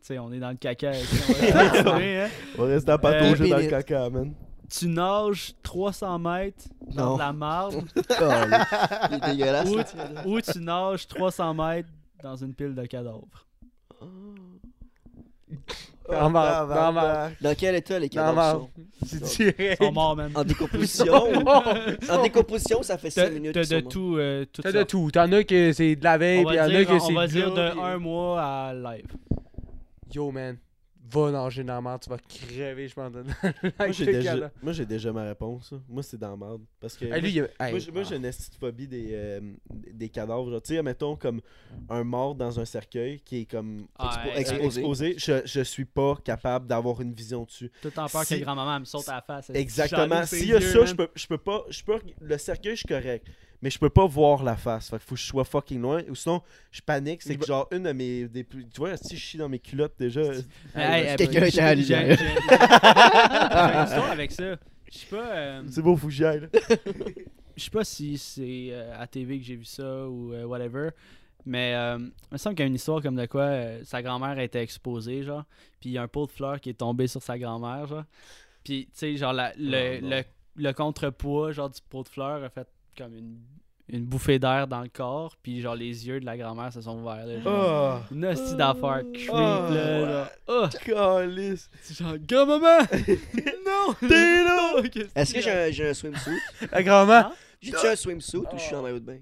[0.00, 0.90] sais, on est dans le caca.
[0.92, 2.28] on va continuer, hein.
[2.56, 4.32] On va rester à patauger Euh, dans le caca, man.
[4.70, 6.64] Tu nages 300 mètres
[6.94, 7.14] dans Non.
[7.14, 7.74] de la marde
[8.08, 8.66] Calice.
[9.10, 9.68] Il est dégueulasse.
[10.26, 11.88] ou, tu nages 300 mètres
[12.22, 13.46] dans une pile de cadavres.
[16.10, 17.36] Dans tabarnak.
[17.40, 18.68] dans Dans quel état les cadavres
[19.02, 19.16] sont?
[19.40, 20.32] Ils sont morts, man.
[20.34, 21.12] En décomposition?
[22.10, 23.52] En décomposition, ça fait 5 T'as minutes.
[23.54, 24.16] t'as qu'ils de tout.
[24.16, 24.88] euh, T'as de sortes.
[24.90, 25.10] tout.
[25.10, 27.00] T'en as que c'est de la veille, On puis va y'en a dire, que on
[27.00, 29.06] c'est va dire de puis- un mois à live.
[30.14, 30.56] Yo, man.
[31.10, 32.94] Va nager dans la merde, tu vas crever, je.
[33.78, 35.72] Moi, j'ai déjà, moi, j'ai déjà ma réponse.
[35.88, 36.62] Moi, c'est dans la merde.
[36.80, 37.04] Parce que.
[37.06, 38.08] Hey, moi, lui, il a- hey, Moi, j'ai- moi, ah.
[38.10, 38.30] j'ai une
[38.60, 39.40] phobie des, euh,
[39.70, 40.60] des cadavres.
[40.60, 41.40] Tu sais, mettons comme
[41.88, 44.80] un mort dans un cercueil qui est comme Ah, expo- exposé.
[44.80, 45.14] exposé.
[45.18, 47.70] Je, je suis pas capable d'avoir une vision dessus.
[47.80, 49.50] Tout en peur Si- que grand-maman me saute à la face.
[49.54, 50.24] Exactement.
[50.26, 51.64] S'il y a ça, je peux, je peux pas.
[51.70, 53.26] Je peux, le cercueil, je suis correct.
[53.60, 54.88] Mais je peux pas voir la face.
[54.90, 56.02] Fait que faut que je sois fucking loin.
[56.08, 57.22] Ou sinon, je panique.
[57.22, 58.28] C'est que genre une de mes.
[58.28, 60.20] Des plus, tu vois, si je chie dans mes culottes déjà.
[60.74, 64.56] Hey, hey, Quelqu'un était à j'ai- une histoire avec ça.
[64.90, 65.26] Je sais pas.
[65.36, 66.40] euh, C'est beau, faut que j'y aille.
[66.40, 66.48] là.
[67.56, 70.90] Je sais pas si c'est euh, à TV que j'ai vu ça ou euh, whatever.
[71.44, 74.00] Mais euh, il me semble qu'il y a une histoire comme de quoi euh, sa
[74.00, 75.44] grand-mère a été exposée, genre.
[75.80, 78.04] Puis il y a un pot de fleurs qui est tombé sur sa grand-mère, genre.
[78.62, 80.22] Puis, tu sais, genre, la- le, Oh
[80.54, 82.68] le contrepoids, genre, du pot de fleurs a fait
[82.98, 83.38] comme une,
[83.88, 85.36] une bouffée d'air dans le corps.
[85.42, 88.02] Puis, genre, les yeux de la grand-mère se sont ouverts, là, genre.
[88.10, 88.14] Oh!
[88.14, 90.06] Une hostie d'affaires creep, Oh, là.
[90.06, 90.28] genre.
[90.48, 90.66] Oh!
[90.84, 91.70] Calice!
[91.80, 92.78] C'est genre, grand-maman!
[93.66, 93.94] non!
[94.00, 94.82] T'es là!
[95.14, 96.38] Est-ce que j'ai un, j'ai un swimsuit?
[96.72, 97.32] La grand-mère.
[97.60, 99.18] J'ai-tu un swimsuit ou je suis en maillot de bain?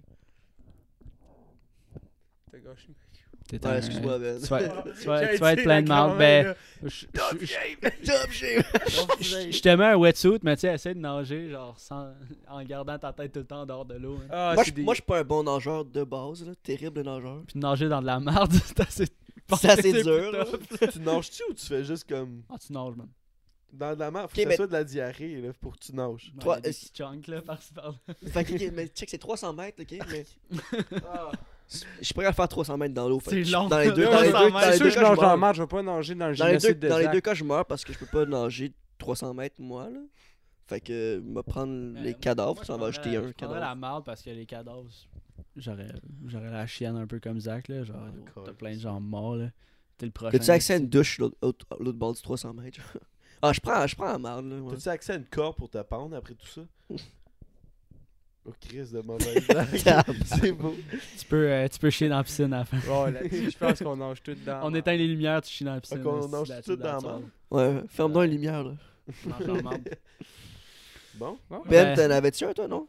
[3.49, 4.41] T'es Ouais, excuse-moi, Ben.
[4.41, 6.19] Tu vas, tu vas- tu vas être plein de marde.
[6.19, 8.61] Ben, je- je- je- Top shape
[9.51, 12.13] je te mets un wetsuit, mais tu sais, essaie de nager genre sans,
[12.49, 14.17] en gardant ta tête tout le temps en dehors de l'eau.
[14.25, 14.29] hein.
[14.31, 16.53] Ah, Moi, je des- moi, je suis pas un bon nageur de base, là.
[16.63, 17.43] Terrible nageur.
[17.47, 19.07] Puis de nager dans de la merde, c'est assez.
[19.59, 20.45] C'est assez dur, là.
[20.93, 22.43] tu nages-tu ou tu fais juste comme.
[22.51, 23.09] Ah, tu nages, man.
[23.73, 25.75] Dans de la mer, faut Ok, que ça mais- soit de la diarrhée là, pour
[25.75, 26.33] que tu nages.
[26.35, 27.95] Ouais, Toi, petits chunks là par-ci par-là.
[28.33, 29.99] Fait que, ok, mais check, c'est 300 mètres, ok?
[30.11, 30.25] Mais.
[32.01, 33.21] Je pourrais faire 300 mètres dans l'eau.
[33.25, 33.69] C'est long.
[33.69, 35.01] Dans les deux, dans les 300 deux, dans C'est les sûr deux que je cas,
[35.05, 35.39] je nage dans la meurs.
[35.39, 37.13] merde, je vais pas nager dans le Dans les, deux, génocide de dans les Zach.
[37.15, 40.01] deux cas, je meurs parce que je peux pas nager 300 mètres, moi, là.
[40.69, 43.77] Fait que, me prendre les cadavres, en vas acheter un Je prendrais la cadavre.
[43.81, 44.89] merde parce que les cadavres,
[45.57, 45.93] j'aurais
[46.27, 47.85] j'aurais la chienne un peu comme Zach là.
[47.85, 47.97] Genre,
[48.37, 49.47] yo, t'as plein de gens morts là.
[49.97, 50.37] T'es le prochain.
[50.37, 52.79] As-tu accès à une douche l'autre bord du 300 mètres?
[53.43, 54.57] Ah, je prends, je prends la marde, là.
[54.71, 56.63] T'as-tu accès à une corde pour te pendre après tout ça?
[58.49, 59.45] Oh, crise de mauvaise
[60.41, 60.75] C'est beau.
[61.19, 62.79] Tu peux, euh, tu peux chier dans la piscine à la fin.
[62.79, 64.61] Ouais, là-dessus, je pense qu'on nage tout dedans.
[64.63, 65.99] On éteint les lumières, tu chies dans la piscine.
[65.99, 67.21] Fait qu'on esti, nage tout dans la.
[67.51, 68.73] Ouais, ferme donc les lumières, là.
[69.27, 69.89] Merde.
[71.19, 71.39] Bon.
[71.69, 72.87] Ben, t'en avais-tu un, toi, non?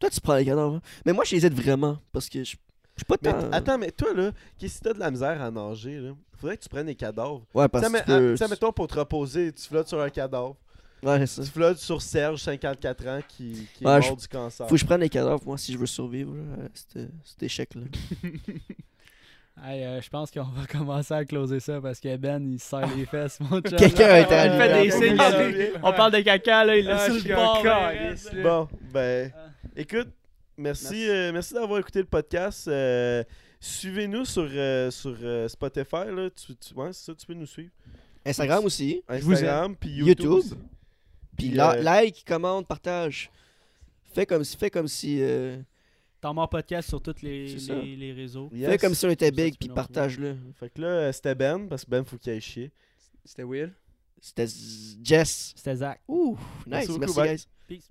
[0.00, 0.74] Toi, tu prends les cadavres.
[0.76, 0.82] hein?
[1.06, 2.56] Mais moi, je les aide vraiment parce que je
[2.94, 3.32] je suis pas tant.
[3.32, 6.10] t- attends, mais toi là, qu'est-ce que t'as de la misère à nager là?
[6.36, 7.42] Faudrait que tu prennes des cadavres.
[7.54, 9.88] Ouais, Tu parce sais, mais- que ah, tu sais, mettons pour te reposer, tu flottes
[9.88, 10.56] sur un cadavre.
[11.02, 14.68] Ouais, c'est flottes sur Serge, 54 ans, qui, qui est mort je- du cancer.
[14.68, 17.42] Faut que je prenne les cadavres, moi, si je veux survivre, là, à cet- cet
[17.42, 17.82] échec-là.
[19.64, 22.68] Hey, euh, je pense qu'on va commencer à closer ça parce que Ben il se
[22.70, 23.78] serre les fesses, mon chum.
[23.78, 25.72] Quelqu'un a été Il fait des signes.
[25.82, 27.62] On parle de caca là, il Ah, est sur le bord.
[27.62, 27.92] là.
[28.42, 29.50] Bon, ben, Ah.
[29.76, 30.08] écoute,
[30.56, 31.08] merci, Merci.
[31.10, 32.66] euh, merci d'avoir écouté le podcast.
[32.66, 33.22] Euh,
[33.60, 36.06] Suivez-nous sur, euh, sur euh, Spotify.
[36.10, 36.30] Là.
[36.30, 37.70] Tu, tu, ouais, c'est ça, tu peux nous suivre.
[38.24, 39.02] Instagram aussi.
[39.06, 40.24] vous Instagram, puis YouTube.
[40.42, 40.58] YouTube.
[41.36, 43.30] Puis la- euh, like, commente, partage.
[44.12, 45.58] Fais comme si, fais comme si, euh,
[46.20, 48.48] T'en mords podcast sur tous les, les, les réseaux.
[48.52, 48.70] Yes.
[48.70, 50.36] fais comme si on était big, puis partage-le.
[50.54, 52.70] Fait que là, euh, c'était Ben, parce que Ben, faut qu'il aille chier.
[53.24, 53.72] C'était Will.
[54.20, 54.46] C'était
[55.02, 55.52] Jess.
[55.56, 56.00] C'était Zach.
[56.06, 57.46] Ouh, nice, Merci merci guys.
[57.66, 57.90] Peace.